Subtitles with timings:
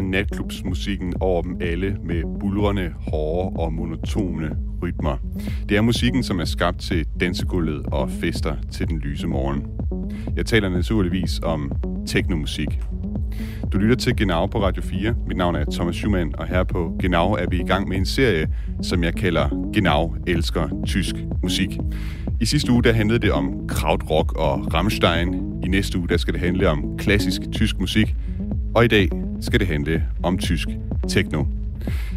[0.00, 5.16] er natklubsmusikken over dem alle med bulrende, hårde og monotone rytmer.
[5.68, 9.66] Det er musikken, som er skabt til dansegulvet og fester til den lyse morgen.
[10.36, 11.72] Jeg taler naturligvis om
[12.06, 12.80] teknomusik.
[13.72, 15.14] Du lytter til Genau på Radio 4.
[15.26, 18.06] Mit navn er Thomas Schumann, og her på Genau er vi i gang med en
[18.06, 18.48] serie,
[18.82, 21.78] som jeg kalder Genau elsker tysk musik.
[22.40, 25.34] I sidste uge der handlede det om krautrock og Rammstein.
[25.64, 28.14] I næste uge der skal det handle om klassisk tysk musik.
[28.74, 29.08] Og i dag
[29.40, 30.68] skal det handle om tysk
[31.08, 31.44] techno.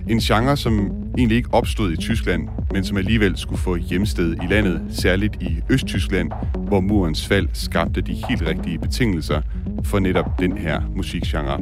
[0.10, 4.46] En genre, som egentlig ikke opstod i Tyskland, men som alligevel skulle få hjemsted i
[4.50, 6.32] landet, særligt i Østtyskland,
[6.68, 9.42] hvor murens fald skabte de helt rigtige betingelser
[9.84, 11.60] for netop den her musikgenre.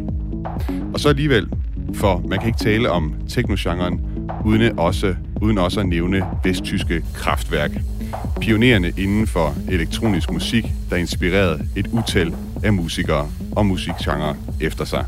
[0.94, 1.50] Og så alligevel,
[1.94, 4.02] for man kan ikke tale om teknogenren
[4.46, 7.72] uden også, uden også at nævne vesttyske kraftværk.
[8.42, 15.06] Pionerende inden for elektronisk musik, der inspirerede et utal af musikere og musikgenre efter sig.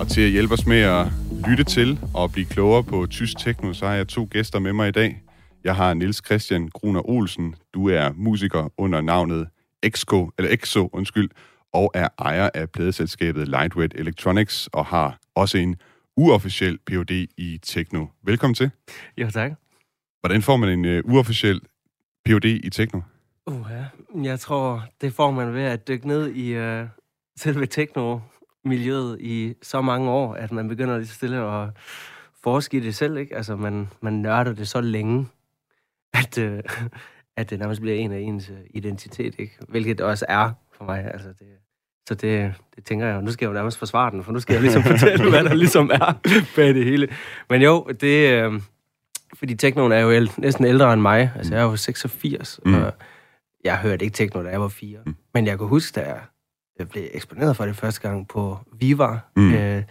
[0.00, 1.06] Og til at hjælpe os med at
[1.48, 4.88] lytte til og blive klogere på tysk techno, så har jeg to gæster med mig
[4.88, 5.22] i dag.
[5.64, 7.54] Jeg har Nils Christian Gruner Olsen.
[7.74, 9.48] Du er musiker under navnet
[9.82, 11.30] Exco, eller Exo, undskyld,
[11.72, 15.76] og er ejer af pladeselskabet Lightweight Electronics og har også en
[16.16, 17.10] uofficiel Ph.D.
[17.36, 18.06] i techno.
[18.22, 18.70] Velkommen til.
[19.16, 19.52] Jo, tak.
[20.20, 21.60] Hvordan får man en uh, uofficiel
[22.24, 22.44] Ph.D.
[22.44, 23.00] i techno?
[23.46, 23.84] Uh, ja.
[24.22, 26.88] Jeg tror, det får man ved at dykke ned i uh,
[27.36, 31.68] selve techno-miljøet i så mange år, at man begynder lige stille at
[32.42, 33.36] forske i det selv, ikke?
[33.36, 35.26] Altså, man, man nørder det så længe,
[36.14, 36.58] at, uh,
[37.36, 39.58] at det nærmest bliver en af ens uh, identitet, ikke?
[39.68, 41.04] Hvilket det også er for mig.
[41.12, 41.46] Altså, det,
[42.08, 44.52] så det, det tænker jeg, nu skal jeg jo nærmest forsvare den, for nu skal
[44.52, 46.12] jeg ligesom fortælle, hvad der ligesom er
[46.56, 47.08] bag det hele.
[47.50, 48.44] Men jo, det...
[48.44, 48.60] Øh,
[49.34, 51.32] fordi teknoen er jo el- næsten ældre end mig.
[51.36, 52.74] Altså, jeg er jo 86, mm.
[52.74, 52.92] og
[53.64, 54.98] jeg hørte ikke tekno, da jeg var fire.
[55.06, 55.16] Mm.
[55.34, 56.20] Men jeg kan huske, da jeg,
[56.78, 59.54] jeg blev eksponeret for det første gang på Viva, mm.
[59.54, 59.82] øh,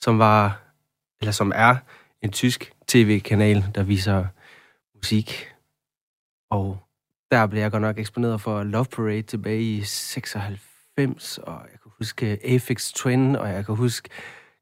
[0.00, 0.62] som var,
[1.20, 1.76] eller som er
[2.22, 4.26] en tysk tv-kanal, der viser
[4.94, 5.48] musik.
[6.50, 6.78] Og
[7.30, 11.92] der blev jeg godt nok eksponeret for Love Parade tilbage i 96, og jeg kan
[11.98, 14.08] huske Afix Twin, og jeg kan huske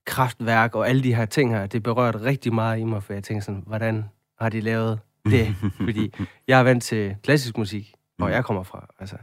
[0.06, 1.66] kraftværk og alle de her ting her.
[1.66, 4.04] Det berørte rigtig meget i mig, for jeg tænkte sådan, hvordan
[4.40, 5.54] har de lavet det?
[5.86, 6.12] Fordi
[6.48, 8.86] jeg er vant til klassisk musik, hvor jeg kommer fra.
[8.98, 9.16] Altså,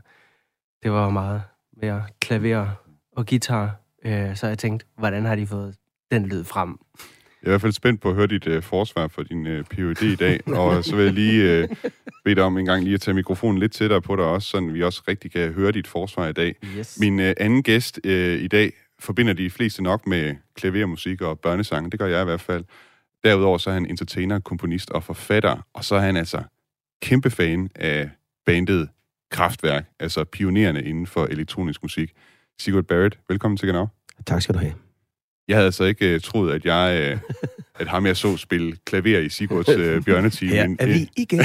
[0.84, 1.44] det var meget
[1.82, 2.70] mere klaver
[3.16, 3.76] og guitar.
[4.06, 5.76] Øh, så jeg tænkte, hvordan har de fået
[6.12, 6.80] den lyd frem?
[7.44, 9.64] Jeg er i hvert fald spændt på at høre dit uh, forsvar for din uh,
[9.64, 11.70] PhD i dag, og så vil jeg lige uh,
[12.24, 14.62] bede dig om en gang lige at tage mikrofonen lidt tættere på dig også, så
[14.62, 16.56] vi også rigtig kan høre dit forsvar i dag.
[16.78, 17.00] Yes.
[17.00, 21.92] Min uh, anden gæst uh, i dag forbinder de fleste nok med klavermusik og børnesange,
[21.92, 22.64] det gør jeg i hvert fald.
[23.24, 26.44] Derudover så er han entertainer, komponist og forfatter, og så er han altså
[27.02, 28.10] kæmpe fan af
[28.46, 28.90] bandet
[29.32, 32.12] Kraftværk, altså pionerende inden for elektronisk musik.
[32.60, 33.88] Sigurd Barrett, velkommen til Genau.
[34.26, 34.74] Tak skal du have.
[35.48, 37.36] Jeg havde altså ikke uh, troet, at jeg, uh,
[37.82, 40.52] at ham jeg så spille klaver i Sigurds uh, bjørneteam.
[40.52, 41.44] Her er vi igen.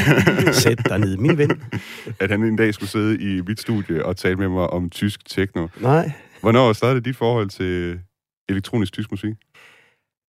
[0.53, 1.63] Sæt dig ned, min ven.
[2.21, 5.29] At han en dag skulle sidde i mit studie og tale med mig om tysk
[5.29, 5.69] techno.
[5.81, 6.13] Nej.
[6.41, 8.01] Hvornår startede dit forhold til
[8.49, 9.35] elektronisk tysk musik?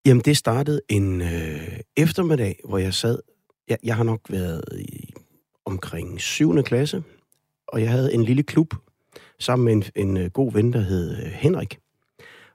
[0.06, 3.20] Jamen, det startede en øh, eftermiddag, hvor jeg sad...
[3.68, 5.14] Jeg, jeg har nok været i
[5.66, 6.64] omkring 7.
[6.64, 7.04] klasse,
[7.68, 8.74] og jeg havde en lille klub
[9.40, 11.80] sammen med en, en øh, god ven, der hed øh, Henrik.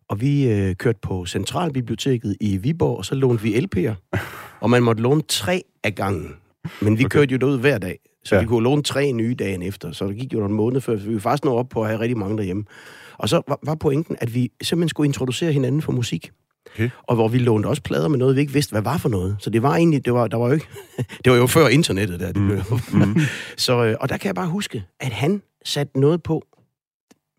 [0.09, 4.19] Og vi øh, kørte på Centralbiblioteket i Viborg, og så lånte vi LP'er.
[4.61, 6.35] Og man måtte låne tre af gangen.
[6.83, 7.19] Men vi okay.
[7.19, 8.41] kørte jo derud hver dag, så ja.
[8.41, 9.93] vi kunne låne tre nye dagen efter.
[9.93, 11.89] Så det gik jo en måned før, så vi var faktisk nået op på at
[11.89, 12.65] have rigtig mange derhjemme.
[13.19, 16.31] Og så var, var pointen, at vi simpelthen skulle introducere hinanden for musik.
[16.75, 16.91] Okay.
[17.03, 19.37] Og hvor vi lånte også plader med noget, vi ikke vidste, hvad var for noget.
[19.39, 20.67] Så det var egentlig, det var, der var jo ikke,
[21.25, 22.63] det var jo før internettet, der det blev.
[22.93, 23.17] Mm.
[23.57, 26.43] så, øh, og der kan jeg bare huske, at han satte noget på,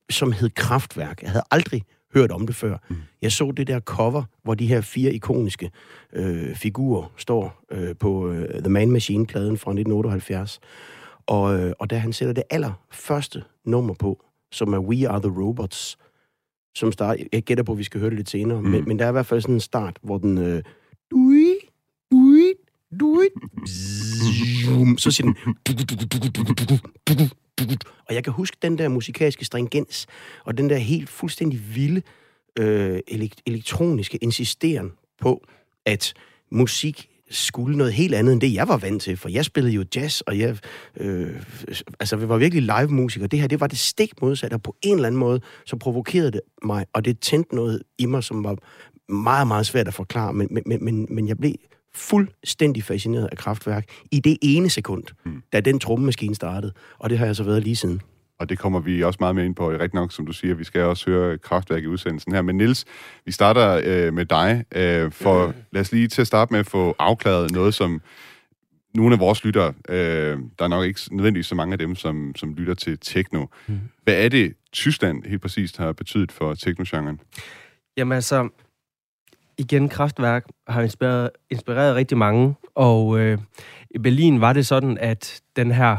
[0.09, 1.21] som hed Kraftværk.
[1.21, 1.83] Jeg havde aldrig
[2.15, 2.77] hørt om det før.
[2.89, 2.95] Mm.
[3.21, 5.71] Jeg så det der cover, hvor de her fire ikoniske
[6.13, 10.59] øh, figurer står øh, på øh, The Man Machine-pladen fra 1978.
[11.27, 15.41] Og, øh, og da han sætter det allerførste nummer på, som er We Are The
[15.41, 15.97] Robots,
[16.75, 17.17] som start.
[17.33, 18.67] Jeg gætter på, at vi skal høre det lidt senere, mm.
[18.67, 20.37] men, men der er i hvert fald sådan en start, hvor den...
[20.37, 20.63] Øh,
[21.11, 21.53] dui,
[22.11, 22.53] dui,
[22.99, 23.27] dui,
[23.65, 25.33] bzzum, så siger
[27.07, 27.29] den...
[28.09, 30.07] Og jeg kan huske den der musikalske stringens,
[30.43, 32.01] og den der helt fuldstændig vilde
[32.59, 32.99] øh,
[33.45, 34.91] elektroniske insisteren
[35.21, 35.47] på,
[35.85, 36.13] at
[36.51, 39.85] musik skulle noget helt andet end det, jeg var vant til, for jeg spillede jo
[39.95, 40.57] jazz, og jeg
[40.97, 41.41] øh,
[41.99, 43.27] altså, vi var virkelig live-musiker.
[43.27, 46.31] Det her, det var det stik modsatte, og på en eller anden måde, så provokerede
[46.31, 48.55] det mig, og det tændte noget i mig, som var
[49.11, 51.53] meget, meget svært at forklare, men, men, men, men jeg blev
[51.95, 55.43] fuldstændig fascineret af kraftværk i det ene sekund, mm.
[55.53, 56.73] da den trommemaskine startede.
[56.99, 58.01] Og det har jeg så været lige siden.
[58.39, 59.71] Og det kommer vi også meget mere ind på.
[59.71, 62.41] Rigtig nok, som du siger, vi skal også høre kraftværk i udsendelsen her.
[62.41, 62.85] Men Nils,
[63.25, 64.63] vi starter øh, med dig.
[64.75, 65.53] Øh, for mm.
[65.71, 68.01] lad os lige til at starte med at få afklaret noget, som
[68.95, 72.35] nogle af vores lyttere, øh, der er nok ikke nødvendigvis så mange af dem, som,
[72.35, 73.45] som lytter til techno.
[73.67, 73.79] Mm.
[74.03, 77.19] Hvad er det, Tyskland helt præcist har betydet for techno-genren?
[77.97, 78.49] Jamen altså,
[79.57, 83.37] igen, Kraftværk har inspireret, inspireret rigtig mange, og øh,
[83.89, 85.97] i Berlin var det sådan, at den her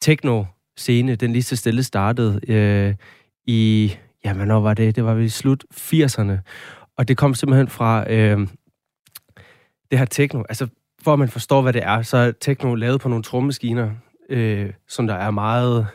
[0.00, 2.94] techno-scene, den lige så stille startede øh,
[3.46, 3.92] i,
[4.24, 4.96] ja, hvornår var det?
[4.96, 6.32] Det var i slut 80'erne,
[6.96, 8.38] og det kom simpelthen fra øh,
[9.90, 10.42] det her techno.
[10.48, 10.68] Altså,
[11.02, 13.90] for at man forstår, hvad det er, så er techno lavet på nogle trommemaskiner,
[14.30, 15.86] øh, som der er meget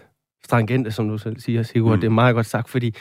[0.43, 1.95] strangente, som du selv siger, Sigurd.
[1.95, 2.01] Mm.
[2.01, 2.95] Det er meget godt sagt, fordi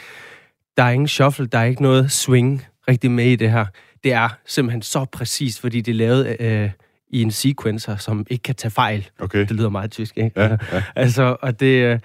[0.76, 3.66] der er ingen shuffle, der er ikke noget swing rigtig med i det her.
[4.04, 6.70] Det er simpelthen så præcis, fordi det er lavet øh,
[7.10, 9.08] i en sequencer, som ikke kan tage fejl.
[9.20, 9.38] Okay.
[9.38, 10.40] Det lyder meget tysk, ikke?
[10.40, 10.82] Ja, ja.
[10.96, 11.82] Altså, og det...
[11.84, 11.98] Øh,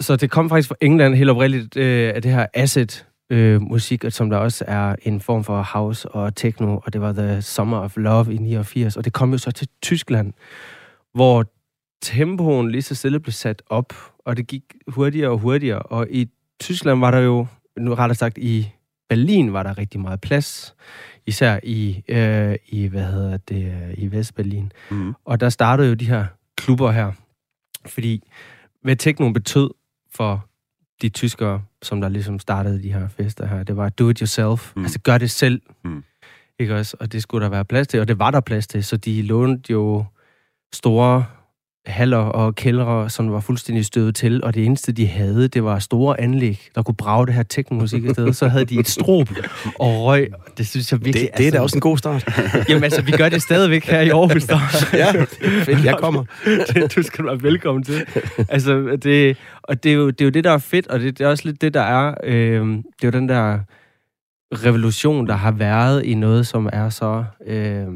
[0.00, 2.86] så det kom faktisk fra England helt oprindeligt øh, af det her acid
[3.30, 7.12] øh, musik, som der også er en form for house og techno, og det var
[7.12, 10.32] The Summer of Love i 89, og det kom jo så til Tyskland,
[11.14, 11.44] hvor
[12.02, 16.28] tempoen lige så stille blev sat op, og det gik hurtigere og hurtigere, og i
[16.60, 17.46] Tyskland var der jo,
[17.78, 18.72] nu rettere sagt i
[19.08, 20.74] Berlin var der rigtig meget plads,
[21.26, 24.72] især i, øh, i hvad hedder det, øh, i Vestberlin.
[24.90, 25.14] Mm.
[25.24, 27.12] Og der startede jo de her klubber her,
[27.86, 28.22] fordi
[28.82, 29.70] hvad techno betød
[30.14, 30.48] for
[31.02, 34.72] de tyskere, som der ligesom startede de her fester her, det var do it yourself.
[34.76, 34.82] Mm.
[34.82, 35.62] Altså gør det selv.
[35.84, 36.04] Mm.
[36.58, 36.96] Ikke også?
[37.00, 39.22] Og det skulle der være plads til, og det var der plads til, så de
[39.22, 40.04] lånte jo
[40.72, 41.24] store
[41.86, 45.78] haller og kældre, som var fuldstændig støvet til, og det eneste, de havde, det var
[45.78, 48.36] store anlæg, der kunne brage det her teknomusik i stedet.
[48.36, 49.28] Så havde de et strop
[49.78, 50.32] og røg.
[50.58, 51.28] Det synes jeg virkelig...
[51.28, 52.28] Det, det er altså, da også en god start.
[52.68, 54.44] Jamen altså, vi gør det stadigvæk her i Aarhus.
[54.44, 54.58] Der.
[55.02, 55.24] ja,
[55.64, 56.24] fedt, jeg kommer.
[56.74, 58.06] det, du skal være velkommen til.
[58.48, 61.18] Altså, det, og det er, jo, det er jo det, der er fedt, og det,
[61.18, 62.14] det er også lidt det, der er...
[62.24, 63.58] Øh, det er jo den der
[64.52, 67.24] revolution, der har været i noget, som er så...
[67.46, 67.86] Øh, jeg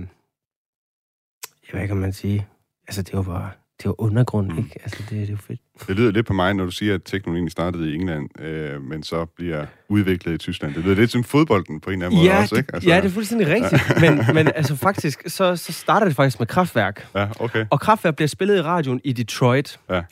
[1.72, 2.42] ved ikke, om man siger...
[2.88, 4.58] Altså, det er jo bare det var undergrund, mm.
[4.58, 4.78] ikke?
[4.82, 5.60] Altså, det, det er jo fedt.
[5.88, 9.02] Det lyder lidt på mig, når du siger, at teknologien startede i England, øh, men
[9.02, 10.74] så bliver udviklet i Tyskland.
[10.74, 12.74] Det lyder lidt som fodbolden på en eller anden ja, måde også, ikke?
[12.74, 13.82] Altså, ja, det er fuldstændig rigtigt.
[14.00, 17.08] men, men altså faktisk, så, så starter det faktisk med Kraftværk.
[17.14, 17.66] Ja, okay.
[17.70, 20.02] Og Kraftværk bliver spillet i radioen i Detroit ja.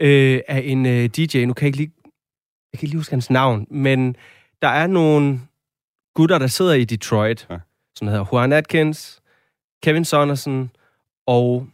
[0.00, 1.44] øh, af en øh, DJ.
[1.44, 1.92] Nu kan jeg ikke lige,
[2.72, 4.16] jeg kan ikke lige huske hans navn, men
[4.62, 5.40] der er nogle
[6.14, 7.58] gutter, der sidder i Detroit, ja.
[7.96, 9.20] som hedder Juan Atkins,
[9.82, 10.70] Kevin Sondersen
[11.26, 11.66] og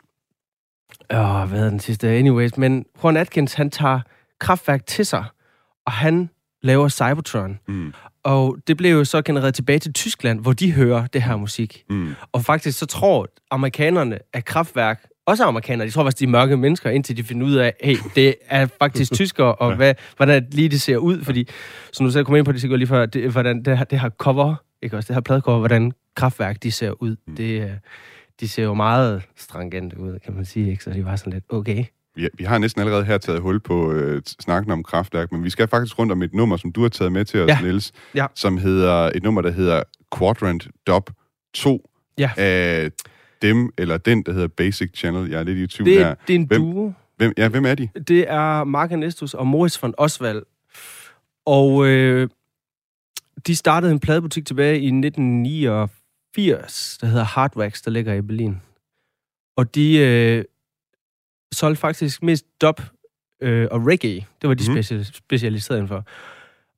[1.11, 2.09] Åh, hvad er den sidste?
[2.09, 4.01] Anyways, men Juan Atkins, han tager
[4.41, 5.25] kraftværk til sig,
[5.87, 6.31] og han
[6.63, 7.59] laver Cybertron.
[7.69, 7.93] Mm.
[8.23, 11.85] Og det blev jo så genereret tilbage til Tyskland, hvor de hører det her musik.
[11.91, 12.15] Mm.
[12.33, 16.57] Og faktisk så tror amerikanerne, at kraftværk også amerikanere, de tror faktisk, de er mørke
[16.57, 20.69] mennesker, indtil de finder ud af, hey, det er faktisk tyskere, og hvad, hvordan lige
[20.69, 21.49] det ser ud, fordi,
[21.93, 24.11] som du selv kom ind på det lige før, det, hvordan det her, det her
[24.11, 27.37] cover, ikke også, det her pladecover, hvordan kraftværk, de ser ud, mm.
[27.37, 27.81] det,
[28.41, 30.85] de ser jo meget strangente ud, kan man sige, ikke?
[30.85, 31.85] Så de var sådan lidt, okay.
[32.19, 35.51] Ja, vi har næsten allerede her taget hul på øh, snakken om kraftværk, men vi
[35.51, 37.61] skal faktisk rundt om et nummer, som du har taget med til os, ja.
[37.61, 38.27] Niels, ja.
[38.35, 39.83] som hedder et nummer, der hedder
[40.19, 41.11] Quadrant Dub
[41.55, 42.31] 2 ja.
[42.37, 42.91] af
[43.43, 45.31] dem, eller den, der hedder Basic Channel.
[45.31, 46.15] Jeg er lidt i tvivl det, her.
[46.27, 46.93] Det er en hvem, duo.
[47.17, 47.89] Hvem, ja, hvem er de?
[48.09, 50.43] Det er Mark Anestus og Morris von Oswald.
[51.47, 52.29] Og øh,
[53.47, 55.89] de startede en pladebutik tilbage i 1949,
[56.35, 58.61] 80, der hedder Hardwax, der ligger i Berlin.
[59.57, 60.45] Og de øh,
[61.53, 62.81] solgte faktisk mest dub
[63.41, 64.27] øh, og reggae.
[64.43, 64.79] Det var de mm.
[64.79, 66.05] speci- specialiserede indenfor.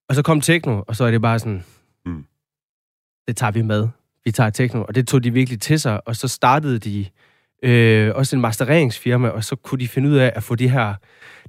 [0.09, 1.65] Og så kom techno, og så er det bare sådan,
[2.07, 2.27] mm.
[3.29, 3.89] det tager vi med.
[4.25, 6.09] Vi tager techno, og det tog de virkelig til sig.
[6.09, 7.07] Og så startede de
[7.63, 10.95] øh, også en mastereringsfirma, og så kunne de finde ud af at få de her,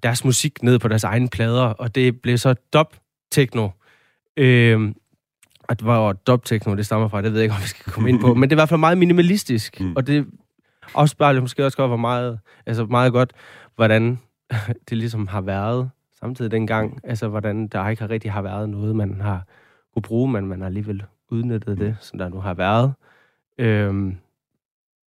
[0.04, 2.96] deres musik ned på deres egne plader, og det blev så dub
[3.32, 3.70] techno.
[4.38, 4.94] Øh,
[5.70, 8.20] at hvor dub-techno det stammer fra, det ved jeg ikke, om vi skal komme ind
[8.20, 8.34] på.
[8.34, 9.94] Men det er i hvert fald meget minimalistisk, mm.
[9.96, 10.28] og det
[10.96, 13.34] afspejler måske også godt, hvor meget, altså meget godt,
[13.76, 14.20] hvordan
[14.90, 17.00] det ligesom har været samtidig dengang.
[17.04, 19.44] Altså, hvordan der ikke har rigtig har været noget, man har
[19.94, 22.94] kunne bruge, men man har alligevel udnyttet det, som der nu har været.
[23.60, 24.18] Øhm,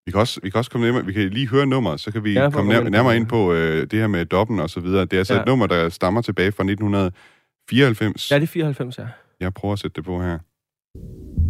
[0.06, 2.24] vi kan, også, vi kan også komme nærmere, vi kan lige høre nummeret, så kan
[2.24, 5.02] vi ja, komme nærmere, nærmere ind på øh, det her med doppen og så videre.
[5.02, 5.40] Det er altså ja.
[5.40, 8.32] et nummer, der stammer tilbage fra 1994.
[8.32, 9.08] Ja, det er 94, ja.
[9.40, 10.40] Jeg prøver at sætte det på her.
[10.96, 11.49] you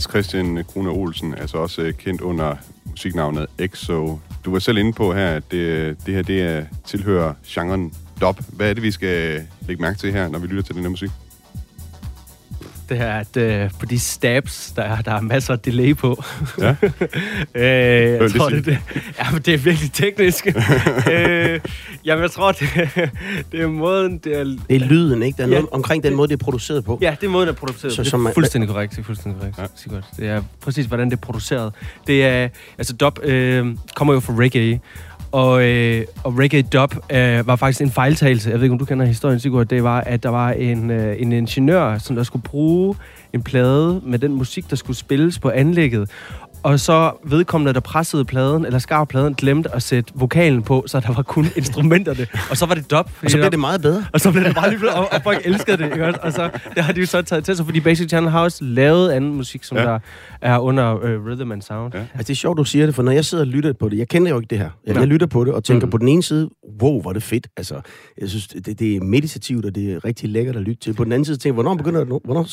[0.00, 4.18] Niels Christian Krone Olsen, altså også øh, kendt under musiknavnet EXO.
[4.44, 7.94] Du var selv inde på her, at det, øh, det her det er, tilhører genren
[8.20, 8.40] dub.
[8.48, 10.90] Hvad er det, vi skal lægge mærke til her, når vi lytter til den her
[10.90, 11.10] musik?
[12.90, 16.22] Det er, at øh, på de stabs, der er, der er masser af delay på.
[16.58, 16.68] Ja.
[17.54, 18.78] øh, jeg det tror, det, det,
[19.18, 20.46] ja, men det er virkelig teknisk.
[21.12, 21.60] øh,
[22.04, 22.68] jamen, jeg tror, det,
[23.52, 24.44] det er måden, det er...
[24.44, 25.36] Det er lyden, ikke?
[25.36, 25.54] Der er Ja.
[25.54, 26.98] noget omkring den måde, det er produceret på.
[27.02, 27.92] Ja, det er måden, det er produceret.
[27.94, 28.92] Så det som er man- fuldstændig korrekt.
[28.92, 29.58] Det er fuldstændig korrekt.
[29.58, 29.64] Ja.
[29.76, 30.04] Sigurd.
[30.16, 31.72] Det er præcis, hvordan det er produceret.
[32.06, 33.66] Det er, altså dub øh,
[33.96, 34.80] kommer jo fra reggae,
[35.32, 38.50] og, øh, og reggae dub øh, var faktisk en fejltagelse.
[38.50, 39.66] Jeg ved ikke, om du kender historien, Sigurd.
[39.66, 42.94] Det var, at der var en, øh, en ingeniør, som der skulle bruge
[43.32, 46.10] en plade med den musik, der skulle spilles på anlægget.
[46.62, 51.00] Og så vedkommende, der pressede pladen, eller skar pladen, glemte at sætte vokalen på, så
[51.00, 52.26] der var kun instrumenterne.
[52.50, 53.10] Og så var det dub.
[53.24, 54.04] Og så bliver det meget bedre.
[54.12, 56.22] Og så blev det lige blevet, og, og folk elskede det, ikke?
[56.22, 58.64] Og så det har de jo så taget til sig, fordi Basic Channel har også
[58.64, 59.82] lavet anden musik, som Ja.
[59.82, 59.88] ja.
[59.88, 59.98] der
[60.40, 61.94] er under uh, Rhythm and Sound.
[61.94, 61.98] Ja.
[62.00, 62.04] Ja.
[62.14, 63.98] Altså, det er sjovt, du siger det, for når jeg sidder og lytter på det,
[63.98, 64.70] jeg kender jo ikke det her.
[64.86, 65.00] Jeg, Nej.
[65.00, 65.90] jeg lytter på det og tænker Mm.
[65.90, 66.50] på den ene side,
[66.82, 67.46] wow, hvor er det fedt.
[67.56, 67.74] Altså,
[68.20, 70.92] jeg synes, det, det er meditativt, og det er rigtig lækkert at lytte til.
[70.94, 72.46] På den anden side tænker jeg, hvornår begynder hvornår,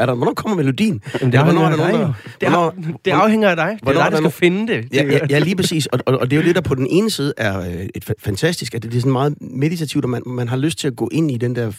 [0.00, 1.00] er der, hvornår kommer melodien?
[1.20, 3.56] Jamen, det Eller hvornår afhænger er der nogen, der- Det, hvornår- af, det afhænger af
[3.56, 3.68] dig.
[3.72, 4.88] Det Hvornår er dig, der skal finde det.
[4.92, 5.86] Ja, ja, ja, lige præcis.
[5.86, 8.10] Og, og, og det er jo det, der på den ene side er øh, et
[8.10, 10.96] fa- fantastisk, at det er sådan meget meditativt, og man, man har lyst til at
[10.96, 11.72] gå ind i den der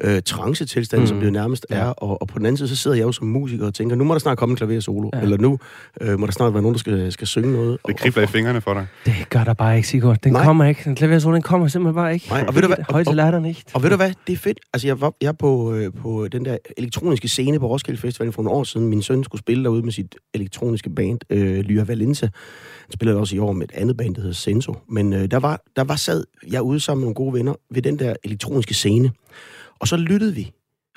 [0.00, 1.02] øh, trance-tilstand, mm.
[1.02, 1.06] Mm.
[1.06, 1.76] som det jo nærmest Ja.
[1.76, 1.84] er.
[1.86, 4.04] Og, og på den anden side, så sidder jeg jo som musiker og tænker, nu
[4.04, 5.20] må der snart komme en klaver solo, ja.
[5.20, 5.58] Eller nu
[6.00, 7.78] øh, må der snart være nogen, der skal, skal synge noget.
[7.86, 8.86] Det kribler i fingrene for dig.
[9.06, 10.16] Det gør der bare ikke, Sigurd.
[10.24, 10.44] Den Nej.
[10.44, 10.80] Kommer ikke.
[10.84, 12.28] Den klaversolo, den kommer simpelthen bare ikke.
[12.28, 13.62] Nej, og ved du hvad- Højt til latteren ikke.
[13.74, 14.60] Og ved du hvad, det er fedt.
[14.74, 18.42] Altså, jeg var jeg på, øh, på den der elektroniske scene på Roskilde Festival for
[18.42, 18.88] nogle år siden.
[18.88, 22.26] Min søn skulle spille derude med sit elektroniske band, øh, Lyra Valenza.
[22.86, 24.74] Han spillede også i år med et andet band, der hedder Senso.
[24.88, 27.82] Men øh, der, var, der var sad jeg ude sammen med nogle gode venner ved
[27.82, 29.10] den der elektroniske scene.
[29.82, 30.50] Og så lyttede vi.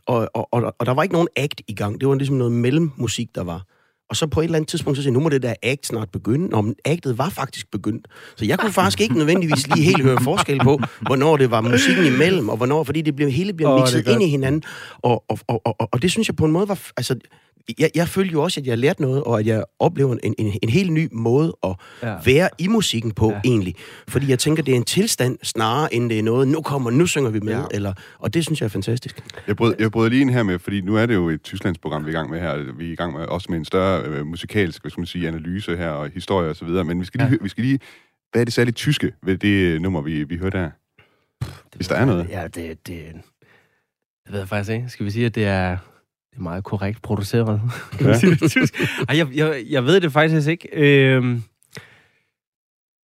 [0.07, 2.01] Og, og, og, og der var ikke nogen act i gang.
[2.01, 3.63] Det var ligesom noget mellemmusik, der var.
[4.09, 5.85] Og så på et eller andet tidspunkt, så siger jeg, nu må det der act
[5.85, 6.47] snart begynde.
[6.47, 8.07] Nå, men actet var faktisk begyndt.
[8.35, 12.05] Så jeg kunne faktisk ikke nødvendigvis lige helt høre forskel på, hvornår det var musikken
[12.05, 14.63] imellem, og hvornår, fordi det blev, hele bliver er mixet ind i hinanden.
[14.97, 16.79] Og, og, og, og, og det synes jeg på en måde var...
[16.97, 17.15] Altså,
[17.79, 20.53] jeg, jeg følte jo også, at jeg lærte noget, og at jeg oplever en, en,
[20.63, 22.15] en helt ny måde at Ja.
[22.25, 23.41] være i musikken på, ja.
[23.45, 23.75] Egentlig.
[24.07, 27.05] Fordi jeg tænker, det er en tilstand snarere, end det er noget, nu kommer, nu
[27.07, 27.63] synger vi med, ja.
[27.71, 29.23] Eller, og det synes jeg er fantastisk.
[29.47, 32.05] Jeg brød, jeg brød lige ind her med, fordi nu er det jo et Tysklandsprogram,
[32.05, 32.73] vi er i gang med her.
[32.77, 35.27] Vi er i gang med også med en større øh, musikalsk, hvad skal man sige,
[35.27, 36.83] analyse her, og historie og så videre.
[36.83, 37.31] Men vi skal lige, Ja.
[37.33, 37.43] ja.
[37.43, 37.79] vi skal lige
[38.31, 40.69] hvad er det særligt tyske ved det øh, nummer, vi, vi hørte her?
[41.75, 42.27] Hvis der er noget.
[42.29, 43.11] Ja, det, det, det
[44.31, 44.89] ved jeg faktisk ikke.
[44.89, 45.77] Skal vi sige, at det er,
[46.35, 47.61] det er meget korrekt produceret?
[47.97, 48.19] Kan man Ja.
[48.19, 48.81] sige det på tysk?
[49.09, 50.69] Ej, jeg, jeg, jeg ved det faktisk ikke.
[50.73, 51.43] Øhm,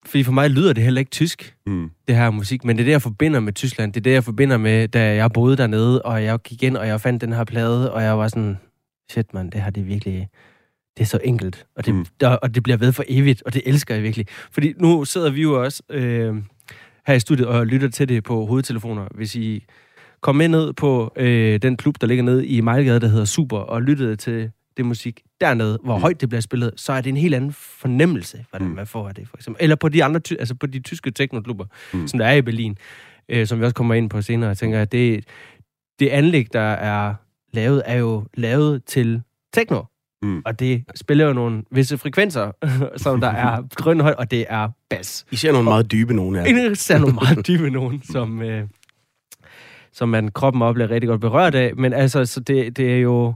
[0.06, 1.90] fordi for mig lyder det heller ikke tysk, Mm.
[2.08, 2.64] det her musik.
[2.66, 3.94] Men det er det, jeg forbinder med Tyskland.
[3.94, 6.88] Det er det, jeg forbinder med, da jeg boede dernede, og jeg gik ind, og
[6.88, 8.58] jeg fandt den her plade, og jeg var sådan,
[9.12, 10.30] shit man, det her det er virkelig...
[10.98, 12.06] Det er så enkelt, og det, mm.
[12.20, 14.26] der, og det bliver ved for evigt, og det elsker jeg virkelig.
[14.52, 16.36] Fordi nu sidder vi jo også øh,
[17.08, 19.08] her i studiet og lytter til det på hovedtelefoner.
[19.16, 19.66] Hvis I
[20.22, 23.58] kom med ned på øh, den klub, der ligger nede i Mejlgade, der hedder Super,
[23.58, 26.02] og lyttede til det musik dernede, hvor Mm.
[26.02, 28.74] højt det bliver spillet, så er det en helt anden fornemmelse, hvordan Mm.
[28.76, 29.64] man får af det, for eksempel.
[29.64, 32.08] Eller på de andre, ty- altså på de tyske teknoklubber, Mm.
[32.08, 32.78] som der er i Berlin,
[33.30, 34.48] øh, som vi også kommer ind på senere.
[34.48, 35.26] Jeg tænker, at det,
[36.00, 37.14] det anlæg, der er
[37.54, 39.22] lavet, er jo lavet til
[39.54, 39.82] techno.
[40.24, 40.42] Mm.
[40.46, 42.52] Og det spiller jo nogle visse frekvenser,
[43.04, 45.26] som der er drønhøjt, og det er bas.
[45.32, 46.36] I ser nogle meget dybe nogen.
[46.36, 48.64] En ser nogle meget dybe nogen, som, øh,
[49.94, 51.76] som man kroppen oplever rigtig godt berørt af.
[51.76, 53.34] Men altså, så det, det er jo...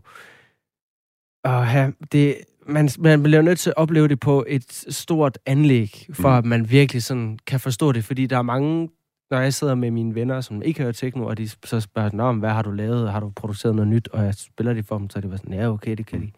[1.44, 2.36] At have, det,
[2.68, 6.36] man, man bliver nødt til at opleve det på et stort anlæg, for Mm.
[6.38, 8.04] at man virkelig sådan kan forstå det.
[8.04, 8.90] Fordi der er mange,
[9.32, 12.32] når jeg sidder med mine venner, som ikke hører techno, og de så spørger, Nå,
[12.32, 13.12] men hvad har du lavet?
[13.12, 14.08] Har du produceret noget nyt?
[14.08, 16.32] Og jeg spiller det for dem, så det var sådan, ja, okay, det kan de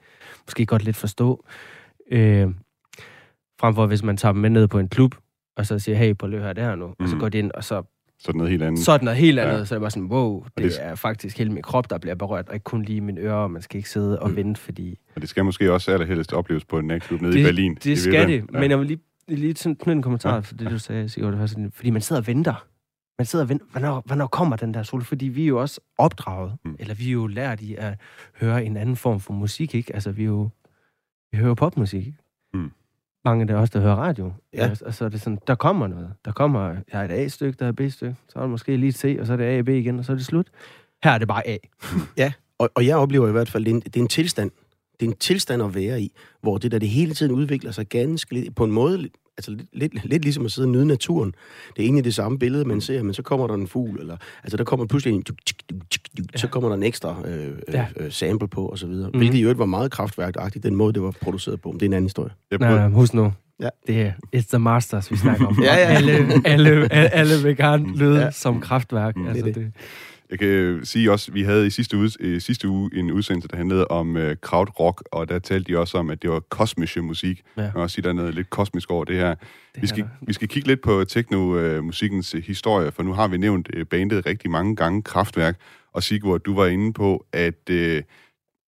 [0.47, 1.45] måske godt lidt forstå.
[2.11, 2.47] Øh,
[3.59, 5.15] frem for, hvis man tager dem med ned på en klub,
[5.57, 6.87] og så siger, hey, lige at høre det her nu.
[6.87, 6.95] Mm.
[6.99, 7.19] Og så Mm.
[7.19, 7.83] går de ind, og så,
[8.19, 8.79] Så er det noget helt andet.
[8.79, 9.59] så er det noget helt andet.
[9.59, 9.65] Ja.
[9.65, 12.15] Så er det bare sådan, wow, det, det- er faktisk hele min krop, der bliver
[12.15, 14.35] berørt, og ikke kun lige mine ører, og man skal ikke sidde og Mm.
[14.35, 14.97] vente, fordi...
[15.15, 17.75] Og det skal måske også allerhelst opleves på en natklub nede det, i Berlin.
[17.75, 18.59] Det i skal det, ja.
[18.59, 20.39] men jeg vil lige, lige sådan knytte en kommentar Ja.
[20.39, 21.31] for det, du sagde, Sigurd.
[21.31, 22.67] Det var sådan, fordi man sidder og venter.
[23.19, 25.03] Man sidder og venter, hvornår, hvornår kommer den der sol?
[25.03, 26.75] Fordi vi er jo også opdraget, Mm.
[26.79, 27.93] eller vi er jo lært i at
[28.39, 29.93] høre en anden form for musik, ikke?
[29.93, 30.49] Altså, vi er jo...
[31.31, 32.17] Vi hører popmusik, ikke?
[32.53, 32.71] Mm.
[33.27, 34.33] Mange af det er også, der hører radio.
[34.53, 34.71] Ja.
[34.85, 36.13] Og så er det sådan, der kommer noget.
[36.25, 38.89] Der kommer, jeg har et A-stykke, der er et B-stykke, så er der måske lige
[38.89, 40.47] et C, og så er det A og B igen, og så er det slut.
[41.03, 41.57] Her er det bare A.
[42.59, 44.51] Og, og jeg oplever i hvert fald, det er, en, det er en tilstand.
[44.99, 47.87] Det er en tilstand at være i, hvor det der det hele tiden udvikler sig
[47.87, 51.33] ganske lidt, på en måde, altså lidt, lidt, lidt ligesom at sidde og nyde naturen.
[51.75, 54.17] Det er egentlig det samme billede, man ser, men så kommer der en fugl, eller
[54.43, 55.23] altså der kommer pludselig en,
[56.35, 57.85] så kommer der en ekstra øh, Ja.
[57.97, 59.09] øh, sample på, og så videre.
[59.09, 59.17] Mhm.
[59.17, 61.71] Hvilket i øvrigt var meget kraftværkagtigt, den måde, det var produceret på.
[61.71, 62.31] Men det er en anden historie.
[62.51, 63.33] Jeg Nej, prøvede, nej, husk nu.
[63.61, 63.69] Ja.
[63.87, 65.57] Det er It's the Masters, vi snakker om.
[65.63, 65.95] Ja, ja.
[65.95, 66.11] Alle,
[66.45, 68.31] alle, alle, alle vil gerne lyde Ja.
[68.31, 69.15] som kraftværk.
[69.15, 69.27] Mm.
[69.27, 69.71] Altså, Det det.
[70.29, 73.57] Jeg kan sige også, vi havde i sidste uge, øh, sidste uge en udsendelse, der
[73.57, 77.41] handlede om øh, krautrock, og der talte de også om, at det var kosmiske musik.
[77.57, 77.61] Ja.
[77.61, 79.35] Man kan også sige, der er noget lidt kosmisk over det her.
[79.75, 83.37] Det Vi skal, vi skal kigge lidt på teknomusikkens øh, historie, for nu har vi
[83.37, 85.59] nævnt øh, bandet rigtig mange gange, Kraftværk.
[85.93, 88.03] Og Sigurd, du var inde på, at øh,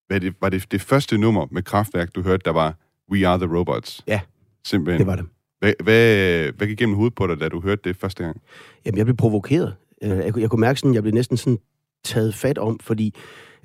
[0.06, 2.74] hvad det, var det det første nummer med Kraftværk, du hørte, der var
[3.12, 4.04] We Are The Robots?
[4.06, 4.20] Ja,
[4.64, 4.98] Simpelthen.
[4.98, 5.26] Det var det.
[5.58, 8.40] Hvad, hvad, hvad gik gennem hovedet på dig, da du hørte det første gang?
[8.84, 9.74] Jamen, jeg blev provokeret.
[10.02, 11.58] Øh, Jeg, kunne- jeg kunne mærke sådan, jeg blev næsten sådan
[12.04, 13.14] taget fat om, fordi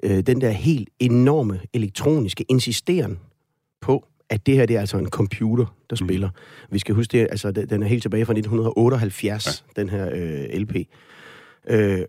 [0.04, 3.20] øh, den der helt enorme elektroniske insisteren
[3.82, 6.08] på, at det her det er altså en computer, der Mhm.
[6.08, 6.30] spiller.
[6.72, 9.82] Vi skal huske det, altså den den er helt tilbage fra 1978, ja.
[9.82, 10.76] den her øh, LP.
[11.70, 12.00] Øh,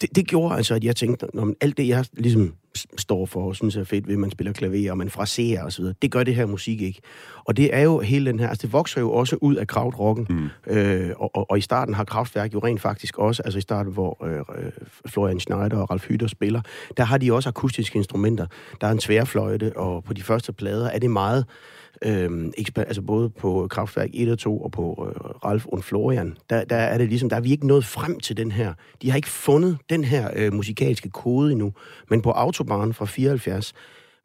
[0.00, 2.54] det, det gjorde altså, at jeg tænkte, når alt det, jeg ligesom
[2.98, 5.84] står for, og synes er fedt ved, at man spiller klaver, og man fraserer osv.,
[6.02, 7.00] det gør det her musik ikke.
[7.44, 10.26] Og det er jo hele den her, altså det vokser jo også ud af krautrocken,
[10.30, 10.48] Mm.
[10.66, 13.92] Øh, og, og, og i starten har Kraftværk jo rent faktisk også, altså i starten,
[13.92, 14.72] hvor øh, øh,
[15.06, 16.62] Florian Schneider og Ralf Hytter spiller,
[16.96, 18.46] der har de også akustiske instrumenter.
[18.80, 21.44] Der er en tværfløjte, og på de første plader er det meget,
[22.04, 26.64] øh, altså både på Kraftværk 1 og 2 og på øh, Ralf og Florian, der,
[26.64, 28.74] der er det ligesom, der er vi ikke nået frem til den her.
[29.02, 31.72] De har ikke fundet den her øh, musikalske kode endnu,
[32.10, 33.72] men på Autobahn fra 74,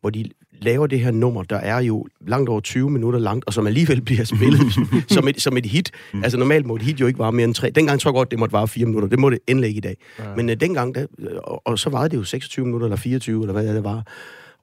[0.01, 0.29] hvor de
[0.61, 4.01] laver det her nummer, der er jo langt over 20 minutter langt, og som alligevel
[4.01, 4.61] bliver spillet
[5.15, 5.91] som, et, som et hit.
[6.13, 6.23] Mm.
[6.23, 7.69] Altså normalt må et hit jo ikke vare mere end tre.
[7.69, 9.09] Dengang tror jeg godt, det måtte vare 4 minutter.
[9.09, 9.97] Det må det endelig ikke i dag.
[10.19, 10.35] Ja.
[10.35, 11.05] Men uh, dengang, der,
[11.43, 14.03] og, og så varede det jo 26 minutter, eller 24, eller hvad det var.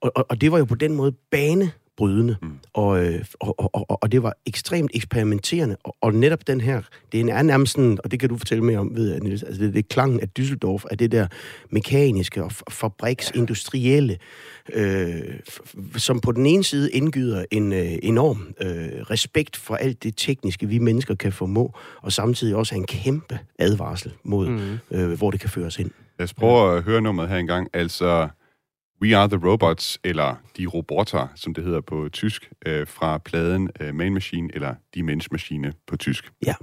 [0.01, 1.13] Og, og, og det var jo på den måde
[1.97, 2.59] banebrydende, mm.
[2.75, 5.77] og, øh, og, og, og, og det var ekstremt eksperimenterende.
[5.85, 8.79] Og, og netop den her, det er nærmest sådan, og det kan du fortælle mere
[8.79, 11.27] om, ved jeg, Niels, altså det, det klangen af Düsseldorf, af det der
[11.71, 14.19] mekaniske og fabriksindustrielle,
[14.73, 15.21] øh,
[15.97, 20.69] som på den ene side indgyder en øh, enorm øh, respekt for alt det tekniske,
[20.69, 24.79] vi mennesker kan formå, og samtidig også en kæmpe advarsel mod, mm.
[24.91, 25.91] øh, hvor det kan føre os ind.
[26.19, 27.69] Lad os prøve at høre nummeret her engang.
[27.73, 28.29] Altså,
[29.03, 33.71] We Are The Robots, eller De Roboter, som det hedder på tysk, øh, fra pladen
[33.81, 36.33] øh, Man Machine, eller Die Mensch-Maschine på tysk.
[36.47, 36.55] Ja.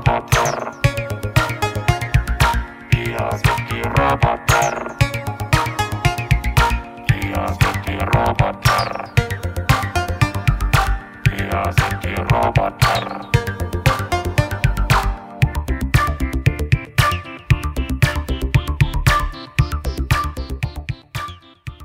[0.00, 0.72] Die Roboter.
[2.90, 4.86] Wir sind die Roboter.
[7.08, 9.10] Wir sind die Roboter.
[11.72, 12.20] Sind die.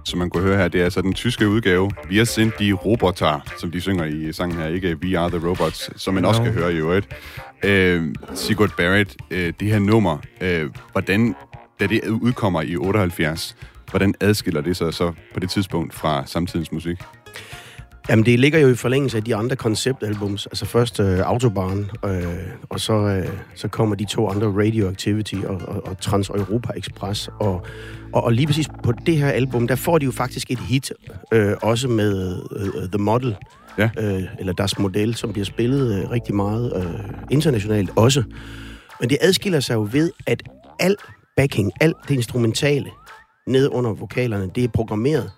[0.06, 1.92] Som man kunne høre her, det er altså den tyske udgave.
[2.10, 6.02] Vi sendt de roboter, som de synger i sangen her, ikke We Are The Robots,
[6.02, 6.46] som man også No.
[6.46, 7.08] kan høre i øvrigt.
[7.64, 11.36] Øh, Sigurd Barrett, øh, det her nummer, øh, hvordan,
[11.80, 13.56] da det udkommer i 78,
[13.92, 16.98] hvordan adskiller det sig så på det tidspunkt fra samtidens musik?
[18.10, 20.46] Jamen, det ligger jo i forlængelse af de andre konceptalbums.
[20.46, 22.26] Altså først øh, Autobahn, øh,
[22.70, 27.30] og så, øh, så kommer de to andre, Radioactivity og, og, og Trans-Europa Express.
[27.40, 27.66] Og,
[28.14, 30.92] og, og lige præcis på det her album, der får de jo faktisk et hit,
[31.32, 33.36] øh, også med øh, The Model,
[33.78, 33.90] Ja.
[33.98, 38.24] øh, eller Das Model, som bliver spillet øh, rigtig meget øh, internationalt også.
[39.00, 40.44] Men det adskiller sig jo ved, at
[40.80, 40.96] al
[41.38, 42.90] backing, alt det instrumentale
[43.48, 45.32] ned under vokalerne, det er programmeret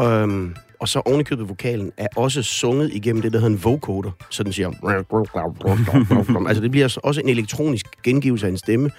[0.00, 4.10] Øhm, og så ovenikøbet vokalen er også sunget igennem det, der hedder en vocoder.
[4.30, 4.68] Så den siger...
[6.48, 8.90] altså det bliver også en elektronisk gengivelse af en stemme.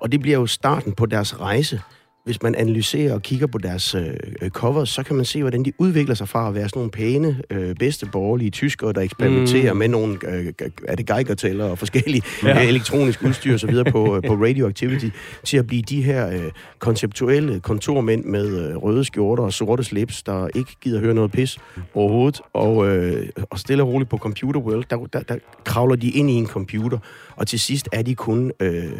[0.00, 1.80] Og det bliver jo starten på deres rejse.
[2.28, 4.02] Hvis man analyserer og kigger på deres øh,
[4.42, 6.90] øh, covers, så kan man se, hvordan de udvikler sig fra at være sådan nogle
[6.90, 9.78] pæne, øh, bedste borgerlige tyskere, der eksperimenterer mm.
[9.78, 10.52] med nogle, øh,
[10.88, 12.62] er det geigertæller og forskellige ja.
[12.62, 13.74] øh, elektronisk udstyr osv.
[13.90, 15.08] på, øh, på Radioactivity,
[15.44, 20.22] til at blive de her øh, konceptuelle kontormænd med øh, røde skjorter og sorte slips,
[20.22, 21.58] der ikke gider høre noget pis
[21.94, 26.10] overhovedet, og, øh, og stille og roligt på Computer World, der, der, der kravler de
[26.10, 26.98] ind i en computer,
[27.38, 28.92] og til sidst er de kun øh,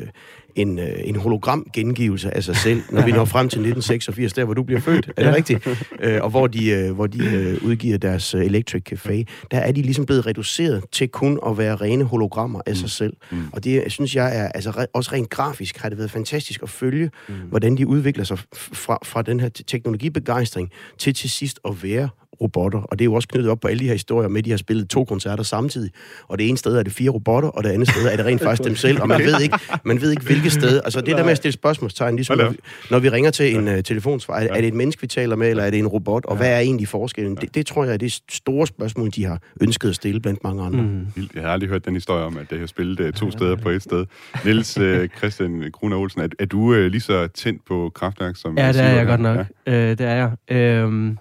[0.54, 4.54] en, øh, en hologram-gengivelse af sig selv, når vi når frem til 1986, der hvor
[4.54, 5.66] du bliver født, er det rigtigt?
[6.00, 9.72] Øh, og hvor de, øh, hvor de øh, udgiver deres øh, Electric Café, der er
[9.72, 13.12] de ligesom blevet reduceret til kun at være rene hologrammer af sig selv.
[13.30, 13.38] Mm.
[13.52, 16.68] Og det synes jeg er, altså re, også rent grafisk har det været fantastisk at
[16.68, 17.34] følge, mm.
[17.34, 22.08] hvordan de udvikler sig fra, fra den her teknologibegejstring til til sidst at være
[22.40, 22.78] robotter.
[22.78, 24.50] Og det er jo også knyttet op på alle de her historier med, at de
[24.50, 25.90] har spillet to koncerter samtidig.
[26.28, 28.42] Og det ene sted er det fire robotter, og det andet sted er det rent
[28.42, 29.02] faktisk dem selv.
[29.02, 30.80] Og man ved ikke, man ved ikke hvilket sted.
[30.84, 32.56] Altså det der med at stille spørgsmålstegn, ligesom når vi,
[32.90, 35.50] når vi ringer til en uh, telefonsvar, er, er det et menneske, vi taler med,
[35.50, 36.24] eller er det en robot?
[36.24, 37.36] Og hvad er egentlig forskellen?
[37.36, 40.62] Det, det tror jeg er det store spørgsmål, de har ønsket at stille blandt mange
[40.62, 40.82] andre.
[40.82, 41.06] Mm.
[41.34, 43.68] Jeg har aldrig hørt den historie om, at det har spillet uh, to steder på
[43.68, 44.06] et sted.
[44.44, 48.58] Niels uh, Christian Gruner Olsen, er, er du uh, lige så tændt på kraftværk som
[48.58, 49.46] Ja, det er jeg godt nok.
[49.66, 49.72] Ja.
[49.72, 50.56] Øh, det er jeg.
[50.56, 51.18] Øhm,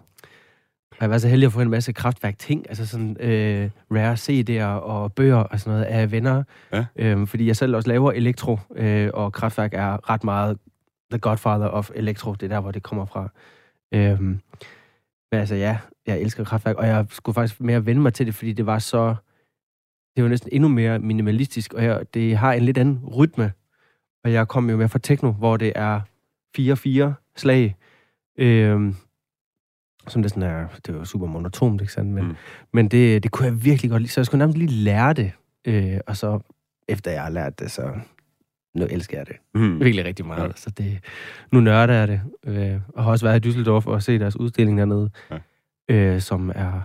[1.01, 5.13] jeg var så heldig at få en masse kraftværk-ting, altså sådan øh, rare CD'er og
[5.13, 6.43] bøger og sådan noget af venner.
[6.73, 6.86] Ja.
[6.95, 10.57] Øhm, fordi jeg selv også laver elektro, øh, og kraftværk er ret meget
[11.12, 12.33] the godfather of elektro.
[12.33, 13.29] Det er der, hvor det kommer fra.
[13.93, 14.39] Øhm,
[15.31, 18.36] men altså ja, jeg elsker kraftværk, og jeg skulle faktisk mere vende mig til det,
[18.36, 19.15] fordi det var så...
[20.15, 23.51] Det var næsten endnu mere minimalistisk, og jeg, det har en lidt anden rytme.
[24.23, 26.01] Og jeg kom jo med fra techno, hvor det er
[26.57, 27.75] 4-4 slag.
[28.38, 28.95] Øhm,
[30.07, 32.11] som det sådan er, det var super monotont, ikke sandt?
[32.13, 32.35] Men, Mm.
[32.73, 35.31] men det, det kunne jeg virkelig godt lide, så jeg skulle nærmest lige lære det.
[35.65, 36.39] Øh, og så,
[36.87, 37.91] efter jeg har lært det, så
[38.75, 39.79] nu elsker jeg det Mm.
[39.79, 40.43] virkelig rigtig meget.
[40.47, 40.51] Ja.
[40.55, 40.99] Så det,
[41.51, 42.21] nu nørder jeg det.
[42.45, 45.37] Øh, og har også været i Düsseldorf og set deres udstilling dernede, ja.
[45.89, 46.81] øh, som er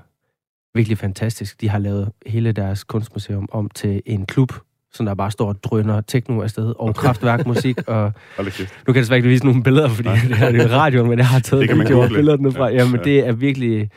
[0.74, 1.60] virkelig fantastisk.
[1.60, 4.52] De har lavet hele deres kunstmuseum om til en klub,
[4.94, 9.18] som der bare står og drøner techno afsted, og kraftværkmusik, og nu kan jeg desværre
[9.18, 11.62] ikke vise nogle billeder, fordi det her det er jo radio, men jeg har taget
[11.62, 12.68] videoer og billederne fra.
[12.68, 13.02] Ja, Jamen, ja.
[13.02, 13.90] det er virkelig...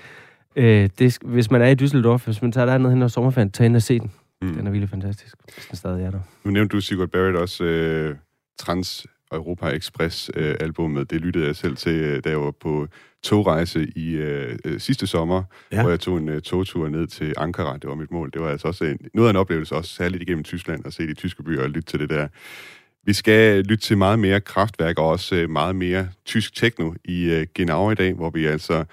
[0.55, 3.65] Øh, det, hvis man er i Düsseldorf, hvis man tager derned hen og sommerferien, tag
[3.65, 4.11] ind og se den.
[4.41, 4.53] Mm.
[4.53, 6.19] Den er virkelig fantastisk, hvis den stadig er der.
[6.43, 8.15] Nu nævnte du Sigurd Barrett også øh,
[8.59, 11.11] Trans Europa Express øh, albumet.
[11.11, 12.87] Det lyttede jeg selv til, øh, da jeg var på
[13.25, 15.81] togrejse i øh, øh, sidste sommer, ja.
[15.81, 17.77] Hvor jeg tog en øh, togtur ned til Ankara.
[17.77, 18.31] Det var mit mål.
[18.33, 21.07] Det var altså også en, noget af en oplevelse, også særligt igennem Tyskland, at se
[21.07, 22.27] de tyske byer og lytte til det der.
[23.05, 27.23] Vi skal lytte til meget mere kraftværk og også øh, meget mere tysk techno i
[27.23, 28.85] øh, Genau i dag, hvor vi altså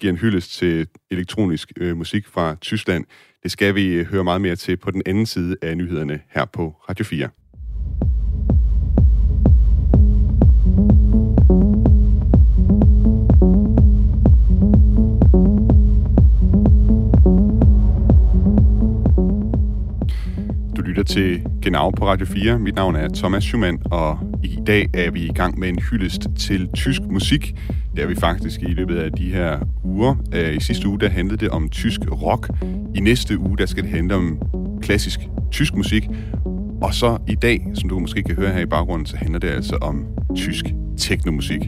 [0.00, 3.04] giver en hyldest til elektronisk øh, musik fra Tyskland.
[3.42, 6.44] Det skal vi øh, høre meget mere til på den anden side af nyhederne her
[6.44, 7.28] på Radio 4.
[20.98, 22.58] lytter til Genau på Radio 4.
[22.58, 26.26] Mit navn er Thomas Schumann, og i dag er vi i gang med en hyldest
[26.38, 27.54] til tysk musik.
[27.96, 30.14] Det er vi faktisk i løbet af de her uger.
[30.34, 32.50] Øh, I sidste uge der handlede det om tysk rock.
[32.94, 34.38] I næste uge der skal det handle om
[34.82, 36.08] klassisk tysk musik.
[36.82, 39.48] Og så i dag, som du måske kan høre her i baggrunden, så handler det
[39.48, 40.04] altså om
[40.36, 40.64] tysk
[40.96, 41.60] teknomusik.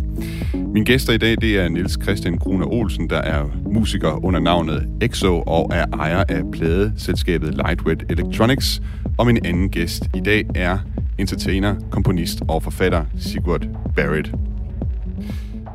[0.55, 4.88] Mine gæster i dag, det er Niels Christian Gruner Olsen, der er musiker under navnet
[5.01, 8.83] EXO og er ejer af pladeselskabet Lightweight Electronics.
[9.18, 10.79] Og min anden gæst i dag er
[11.18, 14.33] entertainer, komponist og forfatter Sigurd Barrett.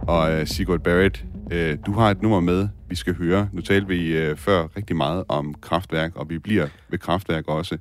[0.07, 3.49] Og uh, Sigurd Barrett, uh, du har et nummer med, vi skal høre.
[3.53, 7.77] Nu talte vi uh, før rigtig meget om kraftværk, og vi bliver ved kraftværk også.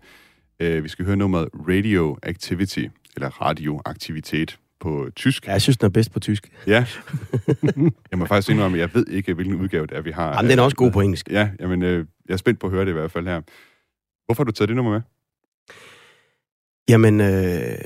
[0.64, 2.84] Uh, vi skal høre nummeret Radio Activity,
[3.16, 5.46] eller radioaktivitet på tysk.
[5.46, 6.50] Ja, jeg synes, den er bedst på tysk.
[6.66, 6.86] Ja.
[8.10, 10.34] jeg må faktisk indrømme, at jeg ved ikke, hvilken udgave det er, vi har.
[10.36, 11.30] Jamen, den er også god på engelsk.
[11.30, 13.40] Ja, jamen, øh, jeg er spændt på at høre det i hvert fald her.
[14.26, 15.00] Hvorfor har du taget det nummer med?
[16.88, 17.78] Jamen, øh,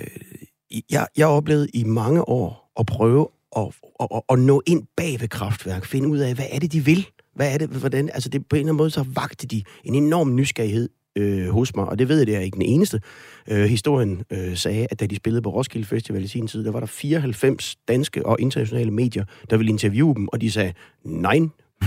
[0.90, 3.66] jeg, jeg oplevede i mange år at prøve at,
[4.00, 6.84] at, at, at nå ind bag ved kraftværk, finde ud af, hvad er det, de
[6.84, 7.06] vil?
[7.34, 8.10] Hvad er det, hvordan?
[8.14, 11.76] Altså, det, på en eller anden måde, så vagte de en enorm nysgerrighed øh, hos
[11.76, 13.00] mig, og det ved jeg, det er ikke den eneste.
[13.48, 16.70] Øh, historien øh, sagde, at da de spillede på Roskilde Festival i sin tid, der
[16.70, 20.72] var der 94 danske og internationale medier, der ville interviewe dem, og de sagde,
[21.04, 21.40] nej,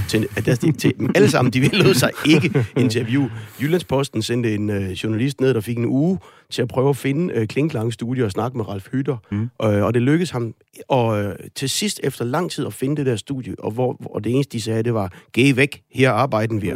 [0.10, 3.27] til, til, til, alle sammen, de ville lod sig ikke interview.
[3.62, 7.34] Jyllandsposten sendte en øh, journalist ned, der fik en uge til at prøve at finde
[7.34, 9.17] øh, Klinklang Studio og snakke med Ralf Hytter.
[9.32, 9.49] Mm.
[9.63, 10.54] Øh, og det lykkedes ham.
[10.88, 14.19] Og øh, til sidst, efter lang tid at finde det der studie, og, hvor, hvor
[14.19, 16.67] det eneste, de sagde, det var, gæ væk, her arbejder vi.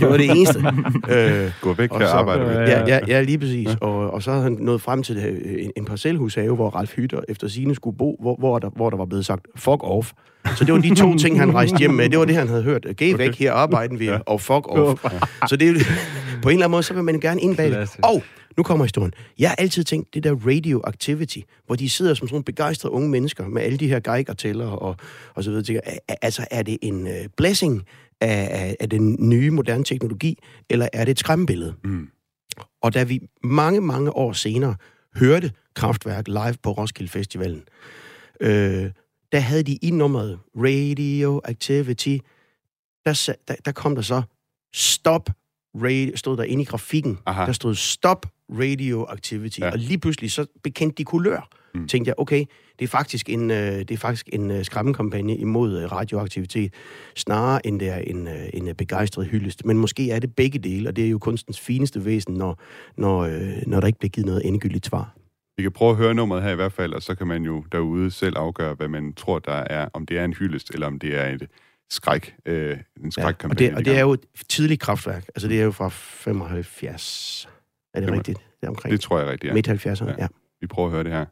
[0.00, 0.58] det var det eneste.
[1.14, 2.52] øh, Gå væk, og her så- arbejder vi.
[2.70, 3.68] Ja, ja, ja lige præcis.
[3.68, 3.74] Ja.
[3.80, 7.20] Og, og så havde han nået frem til det, en, en parcelhushave, hvor Ralf Hytter
[7.28, 10.12] efter sine skulle bo, hvor, hvor, der, hvor der var blevet sagt, fuck off.
[10.56, 12.08] Så det var de to ting, han rejste hjem med.
[12.08, 12.86] Det var det, han havde hørt.
[12.96, 15.04] Gæ væk, her arbejder vi, og fuck off.
[15.48, 15.74] Så det er
[16.42, 17.90] på en eller anden måde, så vil man gerne ind bag det.
[18.02, 18.22] Og
[18.56, 19.12] nu kommer historien.
[19.38, 23.08] Jeg har altid tænkt, det der radioactivity, hvor de sidder som sådan nogle begejstrede unge
[23.08, 24.96] mennesker med alle de her geigertæller og,
[25.34, 25.64] og så videre.
[25.64, 27.82] tænker, er- er- Altså, er det en uh, blessing
[28.20, 30.38] af, af, af den nye, moderne teknologi,
[30.70, 31.74] eller er det et skræmmebillede?
[31.84, 32.08] Mm.
[32.82, 34.74] Og da vi mange, mange år senere
[35.16, 37.62] hørte Kraftværk live på Roskilde Festivalen,
[38.40, 38.84] øh,
[39.32, 42.16] der havde de i nummeret Radioactivity,
[43.06, 44.22] der, sa- der, der kom der så
[44.74, 45.30] Stop
[45.74, 47.46] Radio, stod der inde i grafikken, Aha.
[47.46, 49.66] der stod Stop Radioactivity, Ja.
[49.66, 49.72] ja.
[49.72, 51.48] og lige pludselig så bekendte de kulør.
[51.74, 51.80] Mm.
[51.80, 51.88] Mm.
[51.88, 52.44] Tænkte jeg, okay,
[52.78, 56.74] det er faktisk en, øh, det er faktisk en øh, skræmmekampagne imod øh, radioaktivitet,
[57.16, 59.64] snarere end det er en, øh, en øh, begejstret hyldest.
[59.64, 62.58] Men måske er det begge dele, og det er jo kunstens fineste væsen, når,
[62.96, 65.14] når, øh, når der ikke bliver givet noget endegyldigt svar.
[65.60, 67.64] Vi kan prøve at høre nummeret her i hvert fald, og så kan man jo
[67.72, 70.98] derude selv afgøre, hvad man tror, der er, om det er en hyldest, eller om
[70.98, 71.46] det er et
[71.90, 73.66] skræk, øh, en og, skrækkampagne.
[73.70, 75.24] det, og det er jo et tidligt kraftværk.
[75.34, 77.48] Altså, det er jo fra 75.
[77.94, 78.38] Er det Femmer- rigtigt?
[78.60, 79.54] Det omkring Det tror jeg rigtigt, ja.
[79.54, 80.14] midt 70'erne, Ja.
[80.18, 80.26] ja.
[80.60, 81.24] Vi prøver at høre det her.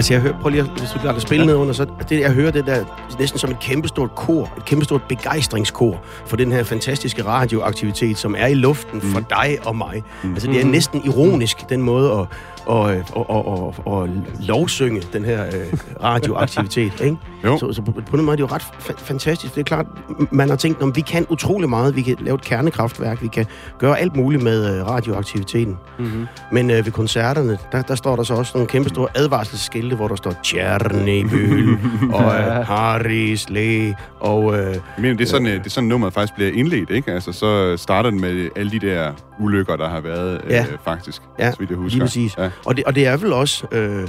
[0.00, 2.20] Altså, jeg hører, prøv lige at, hvis du kan lade spille ned under, så det,
[2.20, 2.84] jeg hører det der
[3.18, 8.46] næsten som et kæmpestort kor, et kæmpestort begejstringskor for den her fantastiske radioaktivitet, som er
[8.46, 10.02] i luften for dig og mig.
[10.22, 10.32] Mm.
[10.32, 12.26] Altså, det er næsten ironisk, den måde at,
[12.66, 14.08] og, og, og, og, og
[14.40, 17.16] lovsynge den her øh, radioaktivitet, ikke?
[17.44, 17.58] Jo.
[17.58, 19.54] Så, så på, på den måde er det jo ret fa- fantastisk.
[19.54, 19.86] Det er klart,
[20.30, 21.96] man har tænkt, om vi kan utrolig meget.
[21.96, 23.46] Vi kan lave et kernekraftværk, vi kan
[23.78, 25.76] gøre alt muligt med øh, radioaktiviteten.
[25.98, 26.26] Mm-hmm.
[26.52, 30.08] Men øh, ved koncerterne, der, der står der så også nogle kæmpe store advarselsskilte, hvor
[30.08, 31.76] der står Tjernobyl
[32.16, 34.58] og øh, Haris Læ og...
[34.58, 37.12] Øh, Men det er sådan, øh, det er sådan nummeret faktisk bliver indledt, ikke?
[37.12, 40.60] Altså, så starter den med alle de der ulykker, der har været, Ja.
[40.72, 41.94] øh, faktisk, Ja, så vidt jeg husker.
[41.96, 42.38] lige præcis.
[42.38, 42.50] Ja.
[42.66, 44.08] Og, det, og det er vel også øh,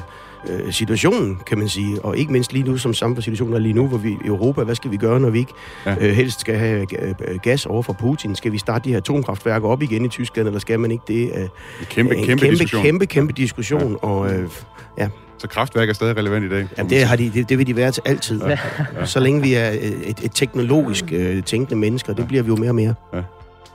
[0.49, 3.87] øh, situationen, kan man sige, og ikke mindst lige nu, som samfundssituationen er lige nu,
[3.87, 5.53] hvor vi i Europa, hvad skal vi gøre, når vi ikke
[5.85, 5.91] Ja.
[5.91, 6.07] ja.
[6.07, 6.87] øh, helst skal have
[7.27, 8.35] øh, gas over for Putin?
[8.35, 11.31] Skal vi starte de her atomkraftværker op igen i Tyskland, eller skal man ikke det?
[11.35, 11.47] Øh,
[11.89, 12.83] kæmpe, en kæmpe, kæmpe, diskussion.
[12.83, 13.97] kæmpe, kæmpe diskussion, ja.
[14.07, 14.49] og øh,
[14.97, 16.67] ja, Så kraftværk er stadig relevant i dag.
[16.77, 18.41] Jamen, det, har de, det, det vil de være til altid.
[18.43, 18.57] Ja.
[19.05, 22.69] Så længe vi er et, et teknologisk øh, tænkende mennesker, det bliver vi jo mere
[22.69, 22.93] og mere.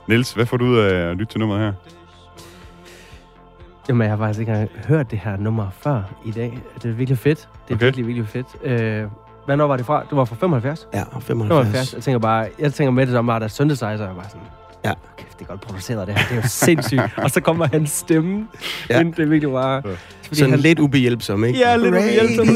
[0.07, 1.73] Niels, hvad får du ud af at lytte til nummeret her?
[3.89, 6.59] Jamen, jeg har faktisk ikke engang hørt det her nummer før i dag.
[6.83, 7.39] Det er virkelig fedt.
[7.67, 7.85] Det er Okay.
[7.85, 8.47] virkelig, virkelig fedt.
[8.63, 9.03] Øh,
[9.45, 10.03] hvad år var det fra?
[10.09, 10.87] Det var fra 75?
[10.93, 11.49] Ja, og 75.
[11.49, 11.93] 75.
[11.93, 14.23] Jeg tænker bare, jeg tænker med det som bare, der er synthesizer, og jeg var
[14.23, 14.41] sådan,
[14.85, 14.91] Ja.
[15.17, 16.23] kæft, det er godt produceret det her.
[16.27, 17.01] Det er jo sindssygt.
[17.23, 18.47] og så kommer hans stemme.
[18.89, 18.97] Ja.
[18.97, 19.03] Ja.
[19.03, 19.81] Det er virkelig bare...
[19.85, 19.91] Ja.
[20.31, 21.59] Sådan han, lidt ubehjælpsom, ikke?
[21.59, 22.47] Ja, lidt ubehjælpsom.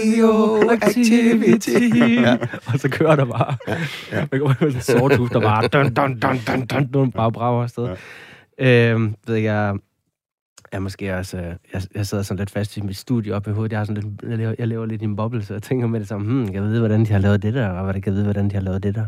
[0.70, 1.70] Radioactivity.
[2.28, 2.38] ja.
[2.74, 3.56] Og så kører der bare.
[3.68, 3.76] Ja,
[4.12, 4.26] ja.
[4.32, 5.68] Der kommer sådan en sorthus, der bare...
[5.68, 7.84] Dun, dun, dun, dun, dun, dun, bare brager afsted.
[7.86, 7.94] Ja.
[8.60, 8.94] Ja.
[8.94, 9.74] Øh, ved jeg,
[10.72, 13.52] er måske også, øh, jeg, jeg sidder sådan lidt fast i mit studie op i
[13.52, 13.72] hovedet.
[13.72, 15.88] Jeg, har sådan lidt, jeg, lever, jeg lever lidt i en boble, så jeg tænker
[15.88, 18.14] med det samme, hmm, jeg vide, hvordan de har lavet det der, og hvad kan
[18.14, 19.06] vide, hvordan de har lavet det der.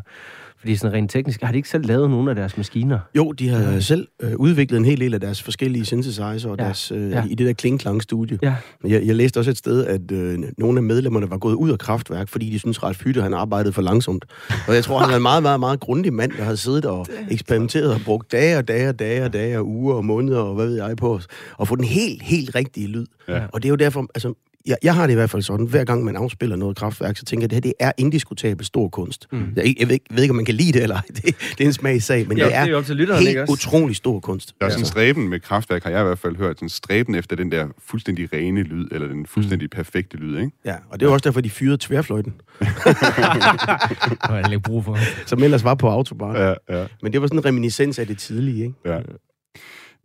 [0.63, 2.99] Fordi sådan rent teknisk, har de ikke selv lavet nogen af deres maskiner?
[3.17, 3.79] Jo, de har ja.
[3.79, 6.63] selv øh, udviklet en hel del af deres forskellige synthesizer og Ja.
[6.63, 7.23] deres, øh, Ja.
[7.29, 8.39] i det der kling-klang-studie.
[8.41, 8.55] Ja.
[8.81, 11.69] Men Jeg, jeg læste også et sted, at øh, nogle af medlemmerne var gået ud
[11.71, 14.25] af kraftværk, fordi de synes Ralf Hytte, han arbejdede for langsomt.
[14.67, 17.05] Og jeg tror, han er en meget, meget, meget grundig mand, der har siddet og
[17.31, 20.55] eksperimenteret og brugt dage og dage og dage og dage og uger og måneder og
[20.55, 21.19] hvad ved jeg på
[21.61, 23.05] at få den helt, helt rigtige lyd.
[23.27, 23.41] Ja.
[23.53, 24.33] Og det er jo derfor, altså,
[24.65, 27.25] jeg, jeg har det i hvert fald sådan, hver gang man afspiller noget kraftværk, så
[27.25, 29.27] tænker jeg, at det her det er indiskutabelt stor kunst.
[29.31, 29.53] Mm.
[29.55, 31.01] Jeg, jeg, ved, ikke- jeg ved ikke, om man kan lide det eller ej.
[31.15, 31.23] Det,
[31.57, 33.53] det er en smagssag, men Ja, det det er jo er lytteren, ikke helt også?
[33.53, 34.53] utrolig stor kunst.
[34.59, 36.69] Der er sådan en stræben med kraftværk, har jeg i hvert fald hørt, sådan en
[36.69, 40.51] stræben efter den der fuldstændig rene lyd, eller den fuldstændig perfekte lyd, ikke?
[40.65, 42.33] Ja, og det er jo også derfor, de fyrede tværfløjten,
[44.43, 44.97] Det ikke brug for.
[45.27, 46.35] som ellers var på autobahn.
[46.35, 46.47] Ja.
[46.47, 46.85] Ja, ja.
[47.01, 48.75] Men det var sådan en reminiscens af det tidlige, ikke?
[48.85, 48.99] ja.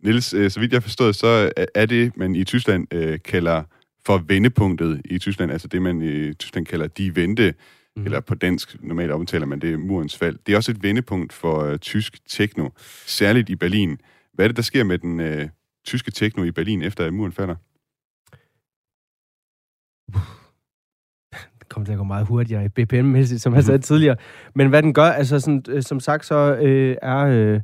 [0.03, 3.63] Niels, øh, så vidt jeg forstået, så er det, man i Tyskland øh, kalder
[4.09, 7.53] for vendepunktet i Tyskland, altså det, man i Tyskland kalder de vente,
[7.95, 8.05] mm.
[8.05, 10.37] eller på dansk normalt omtaler man det murens fald.
[10.45, 12.69] Det er også et vendepunkt for øh, tysk techno,
[13.05, 13.99] særligt i Berlin.
[14.33, 15.49] Hvad er det, der sker med den øh,
[15.85, 17.55] tyske techno i Berlin, efter at muren falder?
[21.59, 24.15] Det kommer til at gå meget hurtigere i BPM-mæssigt, som jeg sagde tidligere.
[24.55, 27.19] Men hvad den gør, altså sådan, øh, som sagt, så øh, er...
[27.19, 27.61] Øh,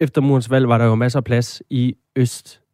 [0.00, 2.65] efter murens valg var der jo masser af plads i Øst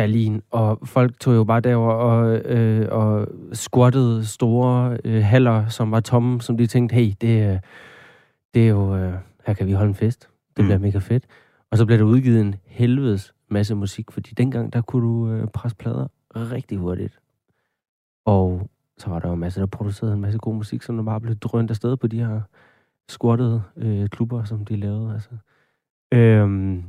[0.00, 5.90] Berlin, og folk tog jo bare derover og, øh, og squattede store øh, haller, som
[5.90, 7.58] var tomme, som de tænkte, hey, det, øh,
[8.54, 9.14] det er jo, øh,
[9.46, 10.28] her kan vi holde en fest.
[10.56, 10.82] Det bliver Mm.
[10.82, 11.24] mega fedt.
[11.70, 15.46] Og så blev der udgivet en helvedes masse musik, fordi dengang, der kunne du øh,
[15.48, 17.18] presse plader rigtig hurtigt.
[18.26, 21.20] Og så var der jo masser, der producerede en masse god musik, som der bare
[21.20, 22.40] blev drønt afsted på de her
[23.08, 25.12] squattede øh, klubber, som de lavede.
[25.14, 25.30] Altså.
[26.12, 26.82] Øhm,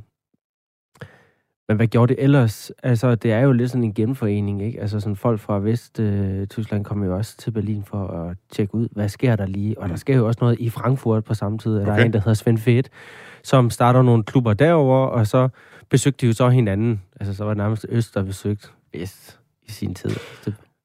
[1.71, 2.71] men hvad gjorde det ellers?
[2.83, 4.81] Altså, det er jo lidt sådan en genforening, ikke?
[4.81, 8.75] Altså, sådan folk fra Vest øh, Tyskland kommer jo også til Berlin for at tjekke
[8.75, 9.79] ud, hvad sker der lige?
[9.79, 11.75] Og der sker jo også noget i Frankfurt på samme tid.
[11.75, 11.85] Okay.
[11.85, 12.89] Der er en, der hedder Svend Fedt,
[13.43, 15.49] som starter nogle klubber derover, og så
[15.89, 17.01] besøgte de jo så hinanden.
[17.19, 20.11] Altså, så var det nærmest Øst, der besøgte Vest i sin tid.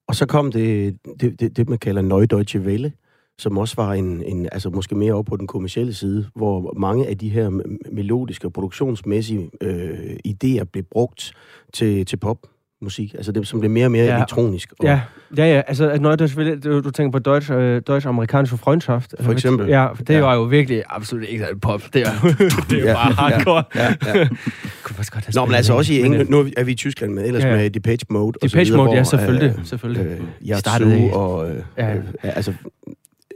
[0.07, 2.91] Og så kom det, det, det, det man kalder Neudeutsche Welle,
[3.39, 7.07] som også var en, en, altså måske mere over på den kommercielle side, hvor mange
[7.07, 7.49] af de her
[7.91, 9.93] melodiske og produktionsmæssige øh,
[10.27, 11.31] idéer blev brugt
[11.73, 13.13] til, til popmusik.
[13.13, 14.09] Altså det, som blev mere og mere Ja.
[14.11, 14.15] ja.
[14.17, 14.73] elektronisk.
[14.79, 15.01] Og, Ja,
[15.37, 15.61] ja, ja.
[15.67, 19.13] Altså, når du, du, tænker på Deutsch, øh, Deutsch-amerikanske Freundschaft.
[19.19, 19.67] For eksempel.
[19.67, 20.19] Ja, det Ja.
[20.21, 21.81] var jo virkelig absolut ikke særlig pop.
[21.93, 22.11] Det er,
[22.69, 23.63] det er Ja, bare hardcore.
[23.75, 24.27] Ja, ja.
[24.83, 26.75] Kunne faktisk godt have Nå, men altså også i England, øh, nu er vi- i
[26.75, 27.61] Tyskland, men ellers Ja, ja, ja.
[27.61, 28.27] med Depeche Mode.
[28.27, 29.55] og så Depeche videre, Mode, ja, hvor, selvfølgelig.
[29.59, 30.05] Øh, selvfølgelig.
[30.51, 31.49] øh, Startede Yazoo i- og...
[31.51, 31.95] Øh, Ja.
[31.95, 32.53] øh, altså,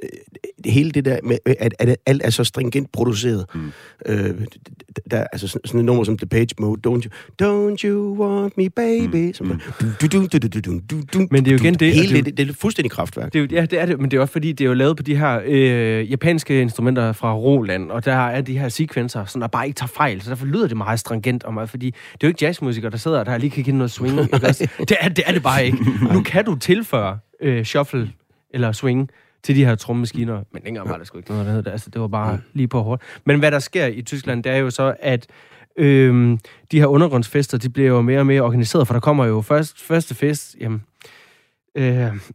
[0.03, 0.09] Øh,
[0.65, 3.45] øh, hele det der med, øh, at, at alt er så stringent produceret.
[3.55, 3.71] Mm.
[4.05, 4.41] Øh,
[5.11, 8.57] der, altså sådan, sådan et nummer som The Page Mode, Don't You, don't you Want
[8.57, 9.33] Me Baby, mm.
[9.33, 9.59] som mm.
[11.31, 11.93] Men det er jo igen det...
[11.93, 13.33] Hele det, det, det er fuldstændig kraftværk.
[13.33, 14.73] Det er jo, ja, det er det, men det er også fordi, det er jo
[14.73, 19.25] lavet på de her øh, japanske instrumenter fra Roland, og der er de her sekvenser,
[19.25, 21.85] som der bare ikke tager fejl, så derfor lyder det meget stringent og meget, fordi
[21.85, 24.17] det er jo ikke jazzmusikere, der sidder der lige kan give noget swing.
[24.89, 25.77] det, er, det er det bare ikke.
[26.13, 28.11] Nu kan du tilføre øh, shuffle
[28.53, 29.09] eller swing
[29.43, 31.71] til de her trommemaskiner, men dengang var der sgu ikke noget, der hed det.
[31.71, 33.01] Altså, det var bare lige på hårdt.
[33.25, 35.27] Men hvad der sker i Tyskland, det er jo så, at
[35.77, 36.39] øhm,
[36.71, 39.81] de her undergrundsfester, de bliver jo mere og mere organiseret, for der kommer jo først,
[39.81, 40.83] første fest, jamen,
[41.75, 41.85] øh,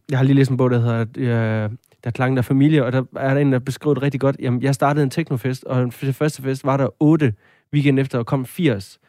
[0.09, 1.69] jeg har lige læst en bog, der hedder øh,
[2.03, 4.35] Der klang der familie, og der er der en, der beskriver det rigtig godt.
[4.39, 7.33] Jamen, jeg startede en teknofest, og den første fest var der 8
[7.73, 8.99] weekend efter, og kom 80.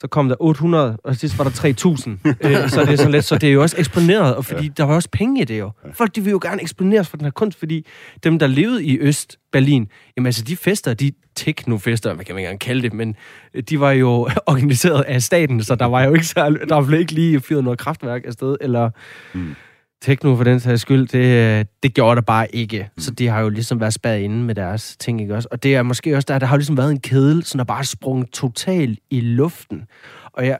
[0.00, 2.18] Så kom der 800, og sidst var der 3000.
[2.26, 4.72] øh, så det er sådan lidt, så det er jo også eksponeret, og fordi ja.
[4.76, 5.70] der var også penge i det jo.
[5.92, 7.86] Folk, de vil jo gerne eksponeres for den her kunst, fordi
[8.24, 12.58] dem, der levede i Øst-Berlin, jamen altså de fester, de teknofester, hvad kan man gerne
[12.58, 13.16] kalde det, men
[13.54, 17.00] øh, de var jo organiseret af staten, så der var jo ikke særlig, der blev
[17.00, 18.90] ikke lige fyret noget kraftværk afsted, eller
[19.34, 19.54] Mm.
[20.02, 22.90] Techno for den sags skyld, det, øh, det gjorde der bare ikke.
[22.98, 25.48] Så de har jo ligesom været spadet inde med deres ting, ikke også?
[25.50, 27.84] Og det er måske også der, der har ligesom været en kedel, som der bare
[27.84, 29.84] sprunget totalt i luften.
[30.32, 30.58] Og jeg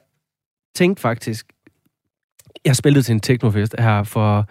[0.74, 1.46] tænkte faktisk,
[2.64, 4.48] jeg spillede til en technofest her for,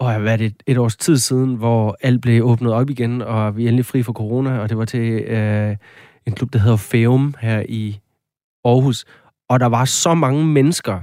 [0.00, 3.64] åh, hvad det, et års tid siden, hvor alt blev åbnet op igen, og vi
[3.64, 5.76] er endelig fri for corona, og det var til øh,
[6.26, 8.00] en klub, der hedder Feum her i
[8.64, 9.04] Aarhus.
[9.48, 11.00] Og der var så mange mennesker,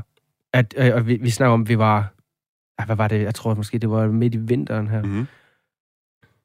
[0.53, 2.13] at øh, og vi, vi snakker om, vi var,
[2.79, 5.01] ah, hvad var det, jeg tror måske, det var midt i vinteren her.
[5.03, 5.27] Mm-hmm.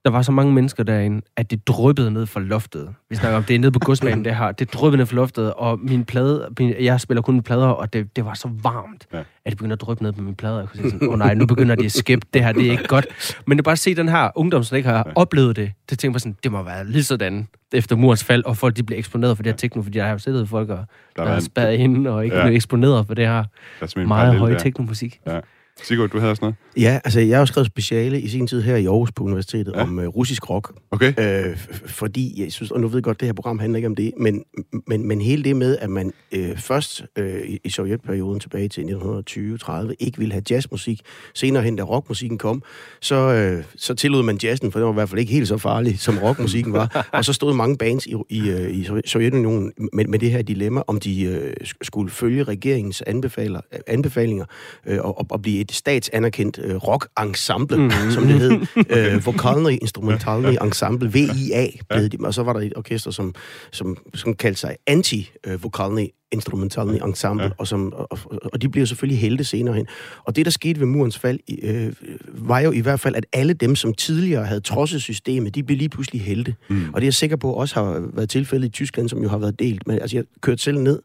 [0.05, 2.95] der var så mange mennesker derinde, at det dryppede ned fra loftet.
[3.11, 4.53] Vi snakker om, det er nede på godsbanen, det her.
[4.53, 8.17] Det dryppede ned fra loftet, og min plade, min, jeg spiller kun plader, og det,
[8.17, 9.19] det var så varmt, Ja.
[9.19, 10.59] at det begyndte at dryppe ned på mine plader.
[10.59, 12.27] Jeg kunne sige sådan, åh oh, nej, nu begynder de at skippe.
[12.35, 13.07] Det her, det er ikke godt.
[13.47, 15.13] Men det bare at se den her ungdom, som ikke har ja.
[15.15, 15.73] oplevet det.
[15.91, 18.83] Det tænker jeg sådan, det må være lige sådan efter murens fald, og folk de
[18.83, 20.85] bliver eksponeret for det her tekno, fordi der har jo siddet folk, og,
[21.17, 22.43] der, der er en- spærret inde, og ikke Ja.
[22.43, 23.45] blevet eksponeret for det her
[23.83, 25.21] er meget høje teknomusik.
[25.27, 25.41] Ja.
[25.83, 26.57] Sigurd, du havde også noget?
[26.77, 29.73] Ja, altså jeg har jo skrevet speciale i sin tid her i Aarhus på Universitetet
[29.77, 29.83] Ja.
[29.83, 30.73] om uh, russisk rock.
[30.91, 31.13] Okay.
[31.51, 31.57] Øh,
[31.87, 34.13] fordi, jeg synes, og nu ved jeg godt, det her program handler ikke om det,
[34.21, 34.45] men,
[34.87, 38.83] men, men hele det med, at man øh, først øh, i, i sovjetperioden tilbage til
[38.83, 41.01] 1920-30 ikke ville have jazzmusik,
[41.35, 42.63] senere hen, da rockmusikken kom,
[43.01, 45.59] så, øh, så tillod man jazzen, for det var i hvert fald ikke helt så
[45.59, 47.07] farligt, som rockmusikken var.
[47.13, 50.43] og så stod mange bands i, i, øh, i Sov- Sovjetunionen med, med det her
[50.43, 54.45] dilemma, om de øh, sk- skulle følge regeringens anbefaler, anbefalinger
[54.87, 58.11] øh, og, og- og blive et statsanerkendt øh, rock-ensemble, mm-hmm.
[58.11, 58.51] som det hed.
[58.91, 63.35] Øh, Vokalny Instrumentalny Ensemble, VIA, blev de, og så var der et orkester, som,
[63.73, 67.51] som, som kaldte sig Anti-Vokalny Instrumentalny Ensemble, Ja.
[67.59, 68.19] og, som, og,
[68.53, 69.87] og de blev selvfølgelig helte senere hen.
[70.25, 71.93] Og det, der skete ved murens fald, øh,
[72.29, 75.79] var jo i hvert fald, at alle dem, som tidligere havde trodset systemet, de blev
[75.79, 76.55] lige pludselig helte.
[76.69, 76.89] Mm.
[76.89, 79.39] Og det er jeg sikker på også har været tilfældet i Tyskland, som jo har
[79.39, 79.87] været delt.
[79.87, 81.01] Men altså, jeg kørte selv ned.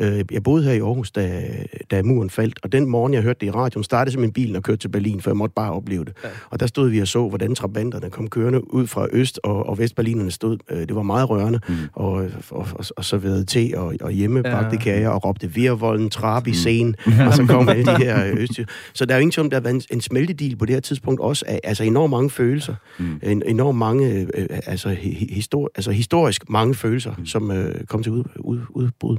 [0.00, 1.42] Øh, jeg boede her i Aarhus, da,
[1.90, 4.56] da muren faldt, og den morgen, jeg hørte det i radioen, startede jeg med bilen
[4.56, 6.12] og kørte til Berlin, for jeg måtte bare opleve det.
[6.24, 6.28] Ja.
[6.50, 9.78] Og der stod vi og så, hvordan trabanterne kom kørende ud fra Øst, og, og
[9.78, 10.58] Vestberlinerne stod.
[10.70, 11.74] Øh, det var meget rørende, mm.
[11.92, 12.12] og,
[12.50, 14.82] og, og, og serverede te og, og hjemmebagte ja.
[14.82, 18.60] Kager, og råbte virvolden, trap i scenen, og så kom alle de her øh, øst.
[18.94, 20.80] Så der er jo ingen tvivl der har været en, en smeltedil på det her
[20.80, 23.20] tidspunkt også, af, altså enormt mange følelser, mm.
[23.22, 27.26] en, enormt mange, øh, altså, hi- histor, altså historisk mange følelser, mm.
[27.26, 29.16] som øh, kom til ud, ud, udbrud.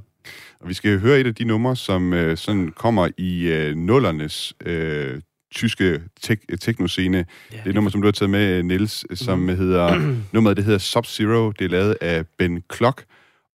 [0.60, 4.54] Og vi skal høre et af de numre, som øh, sådan kommer i øh, nullernes
[4.66, 5.22] øh,
[5.56, 7.18] tyske tek- teknoscene.
[7.52, 9.58] Det er et nummer, som du har taget med, Niels, som Mhm.
[9.58, 10.14] hedder...
[10.34, 11.52] nummeret, det hedder Sub-Zero.
[11.60, 13.04] Det er lavet af Ben Klock.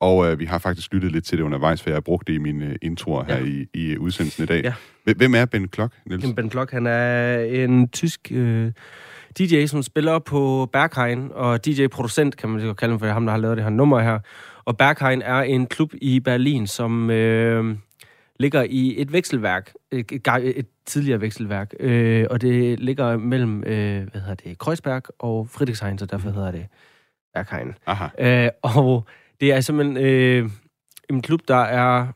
[0.01, 2.33] Og øh, vi har faktisk lyttet lidt til det undervejs, for jeg har brugt det
[2.35, 3.45] i mine øh, introer her Ja.
[3.45, 4.63] i, i udsendelsen i dag.
[4.65, 4.73] Ja.
[5.15, 6.23] Hvem- er Ben Klock, Niels?
[6.23, 8.73] Jamen, Ben Klock, han er en tysk øh,
[9.39, 13.33] DJ, som spiller på Berghain, og DJ-producent, kan man jo kalde ham, for ham, der
[13.33, 14.19] har lavet det her nummer her.
[14.69, 17.77] Og Berghain er en klub i Berlin, som øh,
[18.39, 24.11] ligger i et vekselværk, et, et, et tidligere vekselværk, øh, og det ligger mellem, øh,
[24.11, 26.67] hvad hedder det, Kreuzberg og Friedrichshain, så derfor hedder det
[27.35, 27.75] Berghain.
[27.87, 28.07] Aha.
[28.19, 29.07] Øh, og
[29.41, 30.51] det er simpelthen øh,
[31.11, 32.07] en klub, der er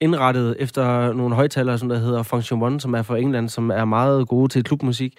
[0.00, 3.84] indrettet efter nogle højtalere, som der hedder Function One, som er fra England, som er
[3.84, 5.16] meget gode til klubmusik.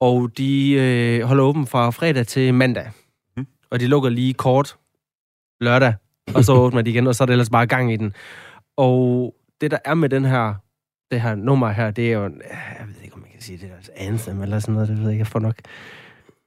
[0.00, 2.90] Og de øh, holder åben fra fredag til mandag.
[3.36, 3.46] Mm.
[3.70, 4.76] Og de lukker lige kort
[5.62, 5.94] lørdag,
[6.34, 8.14] og så åbner de igen, og så er det ellers bare gang i den.
[8.76, 10.54] Og det, der er med den her,
[11.10, 13.70] det her nummer her, det er jo, jeg ved ikke, om man kan sige det,
[13.70, 15.54] er altså anthem eller sådan noget, det ved jeg ikke, jeg får nok,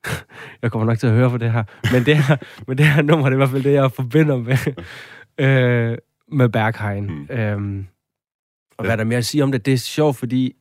[0.61, 1.63] jeg kommer nok til at høre på det her.
[1.93, 2.37] Men det her,
[2.67, 4.57] men det her nummer, det er i hvert fald det, jeg forbinder med,
[5.45, 5.97] øh,
[6.31, 7.05] med Berghain.
[7.05, 7.27] Mm.
[7.29, 7.87] Øhm,
[8.77, 8.87] og Ja.
[8.87, 9.65] hvad er der mere at sige om det?
[9.65, 10.53] Det er sjovt, fordi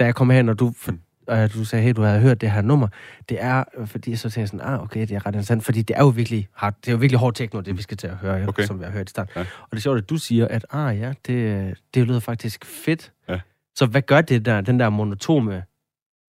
[0.00, 0.98] da jeg kom hen, og du, for, Mm.
[1.26, 2.88] Og du sagde, hey, du havde hørt det her nummer,
[3.28, 5.82] det er, øh, fordi så tænkte jeg sådan, ah, okay, det er ret interessant, fordi
[5.82, 8.06] det er jo virkelig hard, det er jo virkelig hård techno, det vi skal til
[8.06, 8.48] at høre, Okay.
[8.48, 8.64] okay.
[8.64, 9.32] som vi har hørt i starten.
[9.36, 9.40] Ja.
[9.40, 13.12] Og det er sjovt, at du siger, at ah ja, det, det lyder faktisk fedt.
[13.28, 13.40] Ja.
[13.74, 15.62] Så hvad gør det der, den der monotome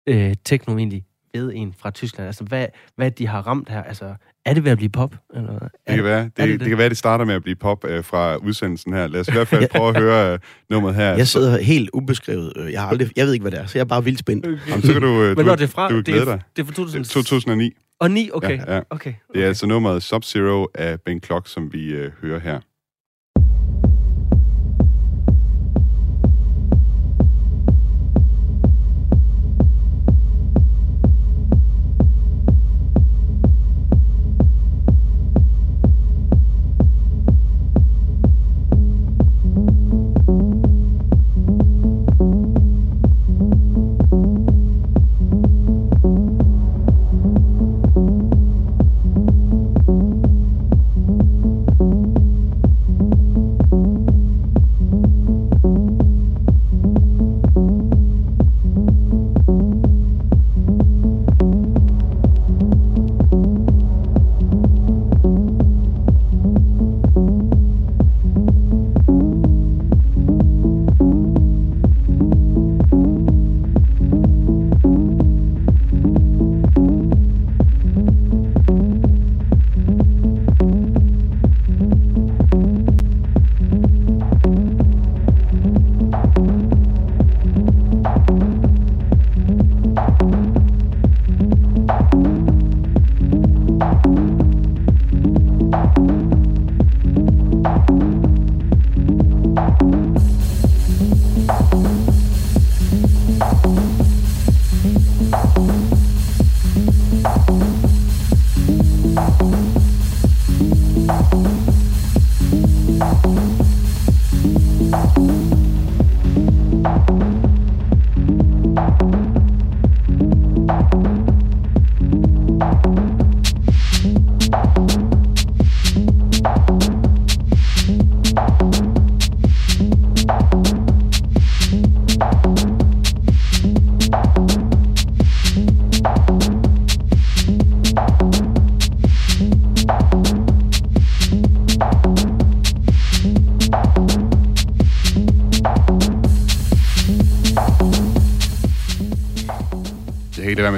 [0.08, 1.06] øh, techno egentlig
[1.42, 2.28] ved en fra Tyskland?
[2.28, 3.84] Altså, hvad, hvad de har ramt her?
[3.84, 4.16] Altså,
[4.46, 5.16] er det ved at blive pop?
[5.36, 5.60] Eller, hvad?
[5.88, 7.56] Det kan, være, det, er det, det det kan være, det starter med at blive
[7.56, 9.08] pop øh, fra udsendelsen her.
[9.08, 11.16] Lad os i hvert fald prøve at høre øh, nummeret her.
[11.16, 12.54] Jeg sidder helt ubeskrevet.
[12.58, 14.20] øh, Jeg, har aldrig, jeg ved ikke, hvad det er, så jeg er bare vildt
[14.20, 14.46] spændt.
[14.48, 14.58] Okay.
[14.68, 16.42] Jamen, så kan du, øh, Men du, når det er fra, du det, er, dig.
[16.56, 17.06] det er fra 2000...
[17.06, 17.72] 2009.
[18.00, 18.58] Og 9, okay.
[18.68, 18.82] Ja, ja.
[18.90, 19.14] okay.
[19.34, 22.60] Det er altså nummeret Sub-Zero af Ben Klock, som vi øh, hører her.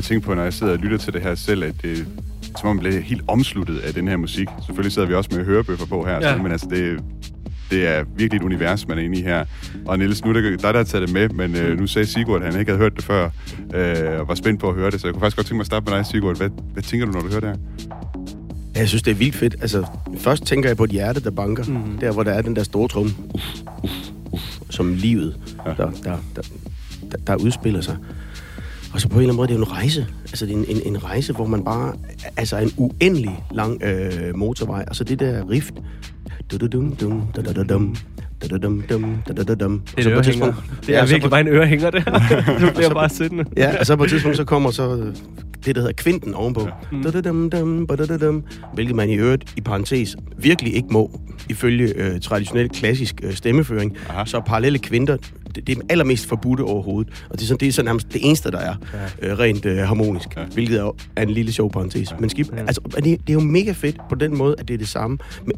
[0.08, 2.08] Tænke på, når jeg sidder og lytter til det her selv, at det
[2.58, 4.47] som om man bliver helt omsluttet af den her musik.
[4.66, 6.41] Selvfølgelig sidder vi også med hørebøffer på her, Ja.
[6.41, 6.99] men altså det,
[7.72, 9.45] det er virkelig et univers, man er inde i her.
[9.86, 12.05] Og Niels, nu er det dig, der har taget det med, men øh, nu sagde
[12.08, 13.30] Sigurd, at han ikke havde hørt det før,
[13.74, 15.62] øh, og var spændt på at høre det, så jeg kunne faktisk godt tænke mig
[15.62, 16.38] at starte med dig, Sigurd.
[16.38, 17.55] Hvad, hvad tænker du, når du hører det her?
[18.76, 19.55] Ja, Jeg synes, det er vildt fedt.
[19.62, 19.86] Altså,
[20.18, 21.64] først tænker jeg på et hjerte, der banker.
[21.64, 21.97] Mm.
[22.01, 23.05] Der, hvor der er den der store trum.
[23.34, 23.43] Uff,
[23.84, 23.93] uff,
[24.32, 25.36] uff, som livet,
[25.66, 25.70] ja.
[25.78, 26.41] der, der, der,
[27.12, 27.97] der, der udspiller sig.
[28.94, 30.08] Og så på en eller anden måde, det er jo en rejse.
[30.26, 31.94] Altså, det er en, en, en rejse, hvor man bare...
[32.38, 34.86] Altså, en uendelig lang øh, motorvej.
[34.88, 35.74] Og så det der rift.
[36.52, 37.96] Du-du-dum-dum, da-da-da-dum,
[38.42, 39.74] da-da-dum-dum, da-da-da-dum.
[39.74, 40.52] Og Det er på et ørehænger.
[40.52, 42.60] tidspunkt- Det er virkelig på- bare en ørehænger, det her.
[42.60, 43.46] Du bliver bare siddende.
[43.58, 45.12] Ja, og så på et tidspunkt, så kommer så
[45.66, 46.68] det, der hedder kvinten ovenpå.
[46.92, 47.04] Mm.
[47.04, 51.20] Da-da-dum-dum, ba-da-da-dum, Hvilket man i øvrigt, i parentes, virkelig ikke må,
[51.50, 53.98] ifølge øh, traditionel klassisk øh, stemmeføring.
[54.10, 54.26] Aha.
[54.26, 55.18] Så parallelle kvinter,
[55.58, 57.26] det, det er allermest forbudte overhovedet.
[57.30, 58.76] Og det er, sådan, det er så nærmest det eneste, der er
[59.22, 60.36] øh, rent øh, harmonisk.
[60.38, 60.45] Ja.
[60.45, 62.14] Hvilket er, er en lille sjov parentes.
[62.20, 64.78] Men skib, altså, det, det er jo mega fedt på den måde, at det er
[64.78, 65.53] det samme, men,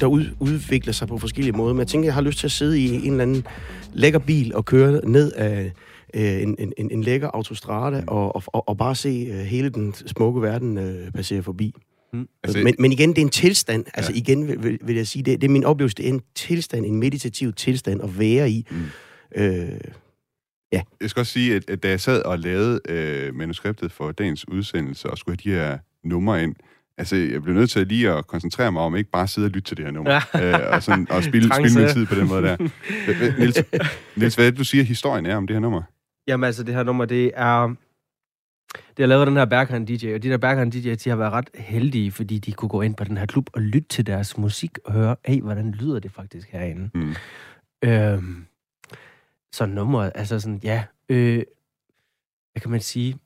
[0.00, 1.72] der ud, udvikler sig på forskellige måder.
[1.74, 3.44] Men jeg tænker, jeg har lyst til at sidde i en eller anden
[3.92, 5.72] lækker bil og køre ned af
[6.14, 9.94] øh, en, en, en, en lækker autostrade og, og, og, bare se øh, hele den
[10.06, 11.74] smukke verden øh, passere forbi.
[12.12, 13.84] Altså, Altså, men, men igen, det er en tilstand.
[13.94, 14.18] Altså Ja.
[14.18, 16.86] igen vil, vil, vil jeg sige, det, det er min oplevelse, det er en tilstand,
[16.86, 18.66] en meditativ tilstand at være i.
[18.70, 18.76] Mm.
[19.36, 19.80] Øh,
[20.72, 24.48] Jeg skal også sige, at, at da jeg sad og lavede øh, manuskriptet for dagens
[24.48, 26.54] udsendelse og skulle have de her numre ind,
[26.98, 29.68] altså jeg blev nødt til lige at koncentrere mig om ikke bare sidde og lytte
[29.70, 30.58] til det her nummer, ja.
[30.68, 32.56] øh, og, sådan, og spille, spille min tid på den måde der.
[33.38, 33.58] Niels,
[34.16, 35.82] Niels, hvad er det, du siger, historien er om det her nummer?
[36.26, 37.74] Jamen altså, det her nummer, det er...
[38.74, 41.32] Det har lavet den her Berghain DJ, og de der Berghain DJ, de har været
[41.32, 44.38] ret heldige, fordi de kunne gå ind på den her klub og lytte til deres
[44.38, 46.90] musik og høre, hey, hvordan lyder det faktisk herinde?
[46.94, 47.14] Mm.
[47.84, 48.44] Øhm,
[49.52, 51.42] så nummeret, altså sådan, ja, øh,
[52.52, 53.18] hvad kan man sige?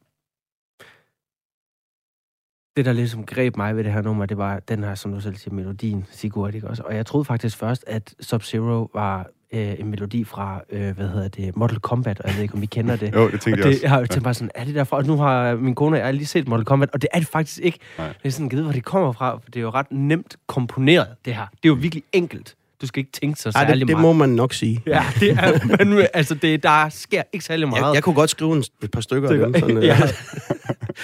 [2.77, 5.21] Det, der ligesom greb mig ved det her nummer, det var den her, som du
[5.21, 6.83] selv siger, melodien, Sigurd, ikke også?
[6.83, 11.29] Og jeg troede faktisk først, at Sub-Zero var øh, en melodi fra, øh, hvad hedder
[11.29, 13.15] det, Mortal Kombat, og jeg ved ikke, om I kender det.
[13.17, 13.81] Jo, det tænkte Og jeg det, også.
[13.83, 14.97] jeg har jo tænkt bare sådan, er det derfra?
[14.97, 17.29] Og nu har min kone og jeg lige set Mortal Kombat, og det er det
[17.29, 17.79] faktisk ikke.
[17.99, 18.09] Nej.
[18.09, 21.09] Det er sådan, givet, hvor det kommer fra, for det er jo ret nemt komponeret,
[21.25, 21.47] det her.
[21.47, 22.57] Det er jo virkelig enkelt.
[22.83, 24.03] Du skal ikke tænke så ej, særlig det, det meget.
[24.03, 24.83] må man nok sige.
[24.87, 27.83] Ja, det er, men, altså, det, der sker ikke særlig meget.
[27.83, 29.55] Jeg, jeg kunne godt skrive en, et par stykker af dem.
[29.55, 29.85] Sådan, øh.
[29.85, 29.99] ja.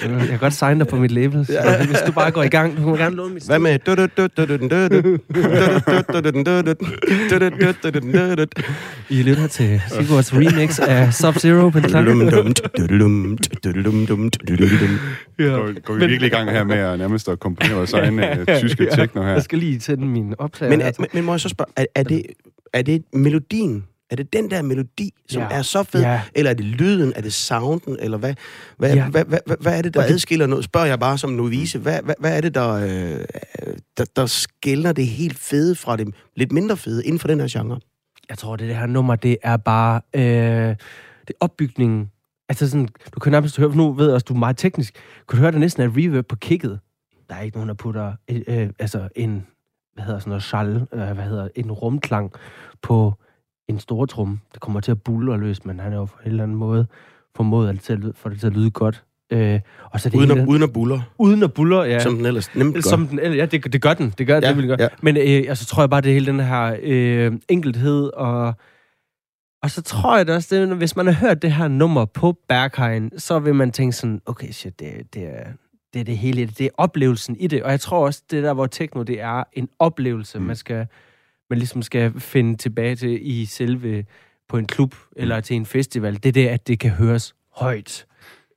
[0.02, 2.76] Jeg kan godt signe dig på mit label, så hvis du bare går i gang,
[2.76, 3.78] du må gerne låne mit Hvad med...
[9.10, 11.78] I lytter til Sigurds remix af Sub-Zero på
[15.38, 18.46] Går, går vi virkelig i gang her med at nærmest at komponere vores egen øh,
[18.58, 19.28] tyske techno her?
[19.28, 20.70] Jeg skal lige tænde min optager.
[20.70, 22.22] Men, men, men må jeg så spørge, er, er, det,
[22.72, 23.84] er det melodien?
[24.10, 25.48] Er det den der melodi, som Ja.
[25.50, 26.00] er så fed?
[26.00, 26.22] Ja.
[26.34, 27.12] Eller er det lyden?
[27.16, 27.96] Er det sounden?
[28.00, 28.34] Eller hvad,
[28.78, 29.08] hvad, Ja.
[29.08, 30.64] hvad, hvad, hvad, hvad er det, der det- adskiller noget?
[30.64, 31.78] Spørger jeg bare som novice.
[31.78, 33.24] Hvad, hvad, hvad er det, der, øh,
[33.98, 37.48] der, der skiller det helt fede fra det lidt mindre fede inden for den her
[37.50, 37.80] genre?
[38.28, 40.00] Jeg tror, det, det her nummer, det er bare...
[40.14, 42.10] Øh, det er opbygningen.
[42.48, 44.94] Altså sådan, du kan nærmest høre, nu ved jeg også, du er meget teknisk,
[45.28, 46.78] kan du høre, der næsten er reverb på kicket.
[47.28, 49.46] Der er ikke nogen, der putter øh, øh, altså en,
[49.94, 52.32] hvad hedder sådan noget, schall, øh, hvad hedder, en rumklang
[52.82, 53.14] på
[53.68, 54.40] en stor trum.
[54.52, 56.86] Det kommer til at bulle løs, men han er jo på en eller anden måde
[57.36, 59.04] formået at for det til at lyde godt.
[59.32, 61.98] Øh, og så det Uden hele, at, uden at buller, uden at buller, ja.
[61.98, 62.80] som den ellers nemt gør.
[62.80, 64.14] Som den, ja, det, det gør den.
[64.18, 64.76] Det gør Ja, det, vil gøre.
[64.80, 64.88] ja.
[65.02, 68.54] Men øh, altså, tror jeg bare, det hele den her øh, enkelthed, og,
[69.62, 72.36] og så tror jeg det også, det, hvis man har hørt det her nummer på
[72.48, 75.44] Berghain, så vil man tænke sådan, okay, shit, det, det, er,
[75.94, 77.62] det er det hele, det er oplevelsen i det.
[77.62, 80.44] Og jeg tror også, det der, hvor techno, det er en oplevelse, mm.
[80.44, 80.86] man skal
[81.50, 84.04] man ligesom skal finde tilbage til i selve
[84.48, 86.14] på en klub eller til en festival.
[86.14, 88.06] Det er det, at det kan høres højt.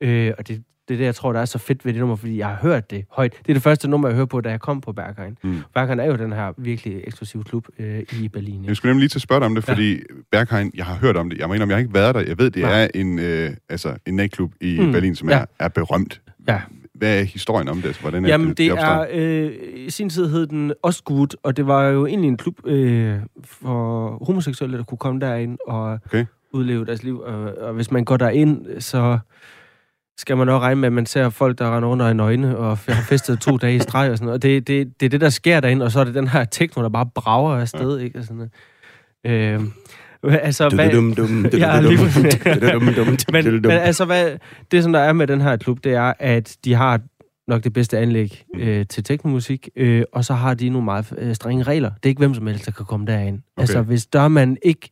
[0.00, 2.16] Øh, og det, det er det, jeg tror, der er så fedt ved det nummer,
[2.16, 3.32] fordi jeg har hørt det højt.
[3.32, 5.38] Det er det første nummer, jeg hører på, da jeg kom på Berghain.
[5.44, 5.58] Mm.
[5.74, 8.64] Berghain er jo den her virkelig eksklusive klub øh, i Berlin.
[8.64, 9.72] Jeg skulle nemlig lige til at spørge dig om det, Ja.
[9.72, 9.98] fordi
[10.32, 11.38] Berghain, jeg har hørt om det.
[11.38, 12.20] Jeg mener, jeg har ikke været der.
[12.20, 12.82] Jeg ved, det Nej.
[12.82, 14.92] er en, øh, altså, en natklub i Mm.
[14.92, 15.38] Berlin, som Ja.
[15.38, 16.20] er, er berømt.
[16.48, 16.60] Ja.
[17.02, 17.86] Hvad er historien om det?
[17.86, 19.06] Altså, Hvordan er Jamen, det, det er...
[19.12, 23.16] Øh, I sin tid hed den Ostgut, og det var jo egentlig en klub øh,
[23.44, 26.24] for homoseksuelle, der kunne komme derind og Okay.
[26.52, 27.20] udleve deres liv.
[27.20, 29.18] Og, og hvis man går derind, så
[30.18, 32.78] skal man også regne med, at man ser folk, der render under i nøgne og
[32.78, 34.38] har festet to dage i streg og sådan noget.
[34.38, 36.44] Og det, det, det er det, der sker derinde, og så er det den her
[36.44, 38.18] techno, der bare brager afsted, ikke?
[38.18, 38.50] Og sådan
[39.24, 39.54] noget.
[39.54, 39.60] Øh,
[40.28, 40.90] altså, hvad,
[41.58, 41.80] Ja,
[43.32, 44.38] men, men altså, hvad,
[44.70, 47.00] det som der er med den her klub, det er, at de har
[47.48, 51.34] nok det bedste anlæg øh, til teknomusik, øh, og så har de nogle meget øh,
[51.34, 51.90] strenge regler.
[51.90, 53.38] Det er ikke hvem som helst, der kan komme derind.
[53.56, 53.62] Okay.
[53.62, 54.90] Altså, hvis der man ikke...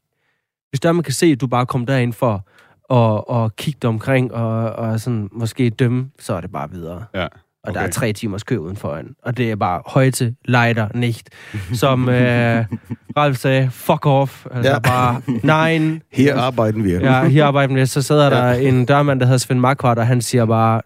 [0.70, 2.48] Hvis der man kan se, at du bare kommer derind for
[2.84, 7.04] og, og kigge dig omkring, og, og sådan måske dømme, så er det bare videre.
[7.14, 7.26] Ja.
[7.64, 7.88] Og der Okay.
[7.88, 9.06] er tre timers kø udenforan.
[9.24, 11.28] Og det er bare højte, leider, nicht.
[11.72, 12.64] Som øh,
[13.16, 14.46] Ralf sagde, fuck off.
[14.54, 14.74] Altså Ja.
[14.74, 14.78] ja.
[14.78, 16.02] bare, nein.
[16.12, 16.92] Her arbejder vi.
[16.92, 17.86] Ja, her arbejder vi.
[17.86, 20.80] Så sidder der en dørmand, der hedder Svend Marquardt, og han siger bare,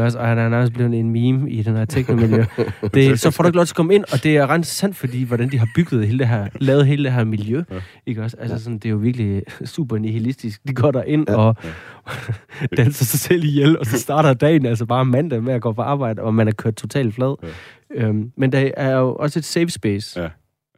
[0.00, 0.18] også?
[0.18, 2.44] Og han er nærmest blevet en meme i den her teknomiljø.
[2.94, 4.96] Det, så får du ikke lov til at komme ind, og det er ret interessant,
[4.96, 7.62] fordi hvordan de har bygget hele det her, lavet hele det her miljø.
[8.06, 8.36] Ikke også?
[8.40, 10.60] Altså sådan, det er jo virkelig super nihilistisk.
[10.68, 11.36] De går der ind Ja.
[11.36, 11.56] og
[12.76, 15.82] danser sig selv ihjel, og så starter dagen altså bare mandag med at gå på
[15.82, 17.34] arbejde, og man er kørt totalt flad.
[17.42, 17.48] Ja.
[18.06, 20.20] Øhm, men der er jo også et safe space.
[20.20, 20.28] Ja.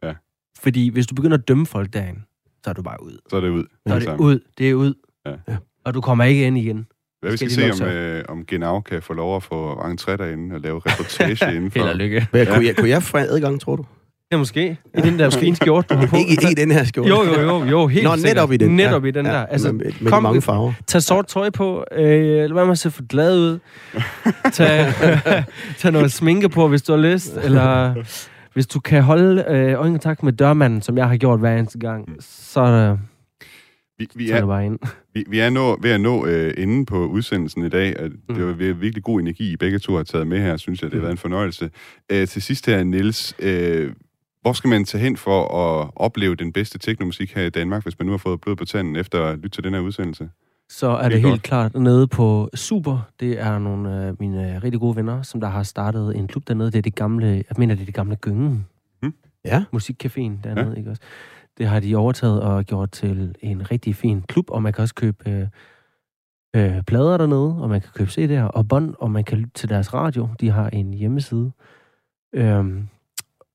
[0.03, 0.13] Ja.
[0.59, 2.21] Fordi hvis du begynder at dømme folk derinde,
[2.63, 3.17] så er du bare ud.
[3.29, 3.63] Så er det ud.
[3.87, 4.39] Så er det ud.
[4.57, 4.93] Det er ud.
[5.25, 5.31] Ja.
[5.47, 5.57] Ja.
[5.85, 6.87] Og du kommer ikke ind igen.
[7.21, 10.55] Hvad vi skal, se, om, øh, om Genau kan få lov at få entré derinde
[10.55, 11.79] og lave reportage inden for...
[11.79, 12.27] Held og lykke.
[12.31, 13.85] Hvad, kunne, jeg, kunne jeg få adgang, tror du?
[14.31, 14.77] Ja, måske.
[14.97, 16.15] I den der fine skjorte, du har på.
[16.15, 17.09] Ikke, ikke i den her skjorte.
[17.09, 18.35] Jo, jo, jo, jo, helt Nå, sikkert.
[18.35, 18.75] netop i den.
[18.75, 19.45] Netop i den der.
[19.45, 20.73] Altså, med, med, kom- mange farver.
[20.87, 23.59] tag sort tøj på, øh, lad med at se for glad ud.
[24.53, 24.93] Tag,
[25.79, 27.93] tag noget sminke på, hvis du har lyst, eller
[28.53, 32.15] hvis du kan holde øh, øjenkontakt med dørmanden, som jeg har gjort hver eneste gang,
[32.19, 32.97] så, øh,
[33.99, 34.79] Vi, vi, er er, det bare ind.
[35.13, 37.99] vi, vi er nå, ved at nå øh, inde på udsendelsen i dag.
[37.99, 38.35] At Mm.
[38.35, 40.91] det var vir- virkelig god energi, I begge to har taget med her, synes jeg.
[40.91, 41.69] Det har været en fornøjelse.
[42.11, 43.91] Øh, til sidst her, Niels, øh,
[44.41, 47.99] hvor skal man tage hen for at opleve den bedste teknomusik her i Danmark, hvis
[47.99, 50.29] man nu har fået blod på tanden efter at lytte til den her udsendelse?
[50.69, 51.41] Så er Det det helt godt.
[51.43, 53.09] klart nede på Super.
[53.19, 56.47] Det er nogle af mine øh, rigtig gode venner, som der har startet en klub
[56.47, 56.71] dernede.
[56.71, 58.65] Det er det gamle, jeg mener, det er det gamle Gyngen.
[59.45, 59.63] Ja.
[59.75, 60.73] Musikcaféen dernede, ja.
[60.77, 61.01] ikke også?
[61.57, 64.95] Det har de overtaget og gjort til en rigtig fin klub, og man kan også
[64.95, 65.47] købe øh,
[66.55, 69.69] øh, plader dernede, og man kan købe CD'er og bånd, og man kan lytte til
[69.69, 70.27] deres radio.
[70.39, 71.51] De har en hjemmeside.
[72.35, 72.87] Øhm,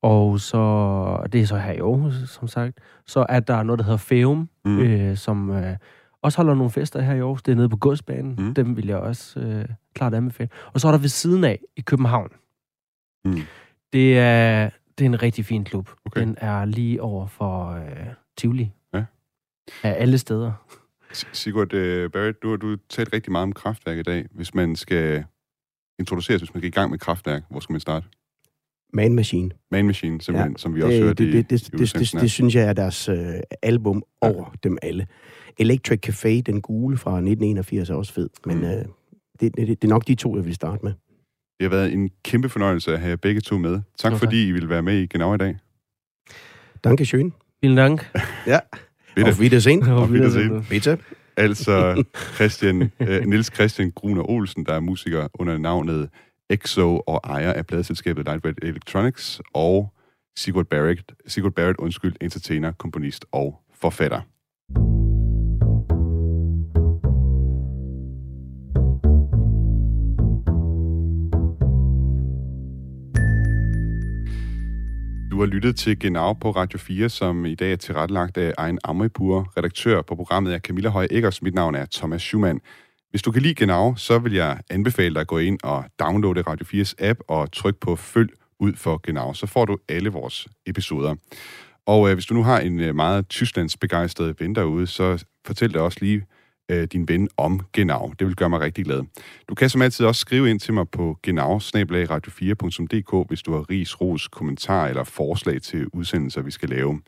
[0.05, 2.79] og så, det er så her i Aarhus, som sagt.
[3.05, 4.79] Så er der noget, der hedder Feum, Mm.
[4.79, 5.77] øh, som øh,
[6.21, 7.43] også holder nogle fester her i Aarhus.
[7.43, 8.35] Det er nede på godsbanen.
[8.37, 8.53] Mm.
[8.53, 10.49] Dem vil jeg også øh, klart anbefale.
[10.73, 12.29] Og så er der ved siden af i København.
[13.25, 13.37] Mm.
[13.93, 15.89] Det er, det er en rigtig fin klub.
[16.05, 16.21] Okay.
[16.21, 18.05] Den er lige over for øh,
[18.37, 18.71] Tivoli.
[18.93, 19.05] Ja.
[19.83, 20.51] Af alle steder.
[21.33, 24.25] Sigurd øh, Barrett, du har du talt rigtig meget om kraftværk i dag.
[24.31, 25.25] Hvis man skal
[25.99, 28.07] introduceres, hvis man skal i gang med kraftværk, hvor skal man starte?
[28.95, 29.49] Man Machine.
[29.71, 31.79] Man Machine, simpelthen, ja, som vi også det, hørte det, det, det, i, i det,
[31.93, 32.19] det, det, her.
[32.19, 33.17] det synes jeg er deres øh,
[33.61, 35.07] album over dem alle.
[35.57, 38.29] Electric Café, den gule fra 1981, er også fed.
[38.45, 38.63] Men Mm.
[38.63, 38.71] øh,
[39.39, 40.91] det, det, det er nok de to, jeg vil starte med.
[41.59, 43.81] Det har været en kæmpe fornøjelse at have begge to med.
[43.99, 45.55] Tak Jo, fordi I ville være med i Genau i dag.
[46.83, 47.31] Danke schön.
[47.61, 48.11] Vielen Dank.
[48.47, 48.59] Ja.
[49.15, 49.29] Bitte.
[49.29, 49.83] Auf Wiedersehen.
[49.83, 50.65] Auf Wiedersehen.
[50.69, 50.97] Bitte.
[51.37, 52.03] Altså
[52.35, 56.09] Christian, øh, Niels Christian Gruner Olsen, der er musiker under navnet
[56.49, 59.93] EXO og ejer af pladeselskabet Lightweight Electronics, og
[60.37, 64.21] Sigurd Barrett, Sigurd Barrett undskyld, entertainer, komponist og forfatter.
[75.31, 78.79] Du har lyttet til Genau på Radio 4, som i dag er tilrettelagt af Ejn
[78.83, 79.53] Amripur.
[79.57, 81.41] Redaktør på programmet er Camilla Høj Eggers.
[81.41, 82.61] Mit navn er Thomas Schumann.
[83.09, 86.41] Hvis du kan lide Genau, så vil jeg anbefale dig at gå ind og downloade
[86.41, 88.29] Radio 4's app og tryk på følg
[88.59, 89.33] ud for Genau.
[89.33, 91.15] Så får du alle vores episoder.
[91.85, 95.73] Og øh, hvis du nu har en øh, meget Tysklands begejstret ven derude, så fortæl
[95.73, 96.25] dig også lige
[96.71, 98.13] øh, din ven om Genau.
[98.19, 99.03] Det vil gøre mig rigtig glad.
[99.49, 103.69] Du kan som altid også skrive ind til mig på genau radio4.dk, hvis du har
[103.69, 107.01] ris, ros, kommentar eller forslag til udsendelser, vi skal lave.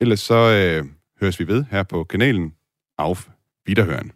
[0.00, 0.88] Ellers så øh,
[1.20, 2.54] høres vi ved her på kanalen.
[2.98, 3.28] Auf
[3.68, 4.10] Wiederhören.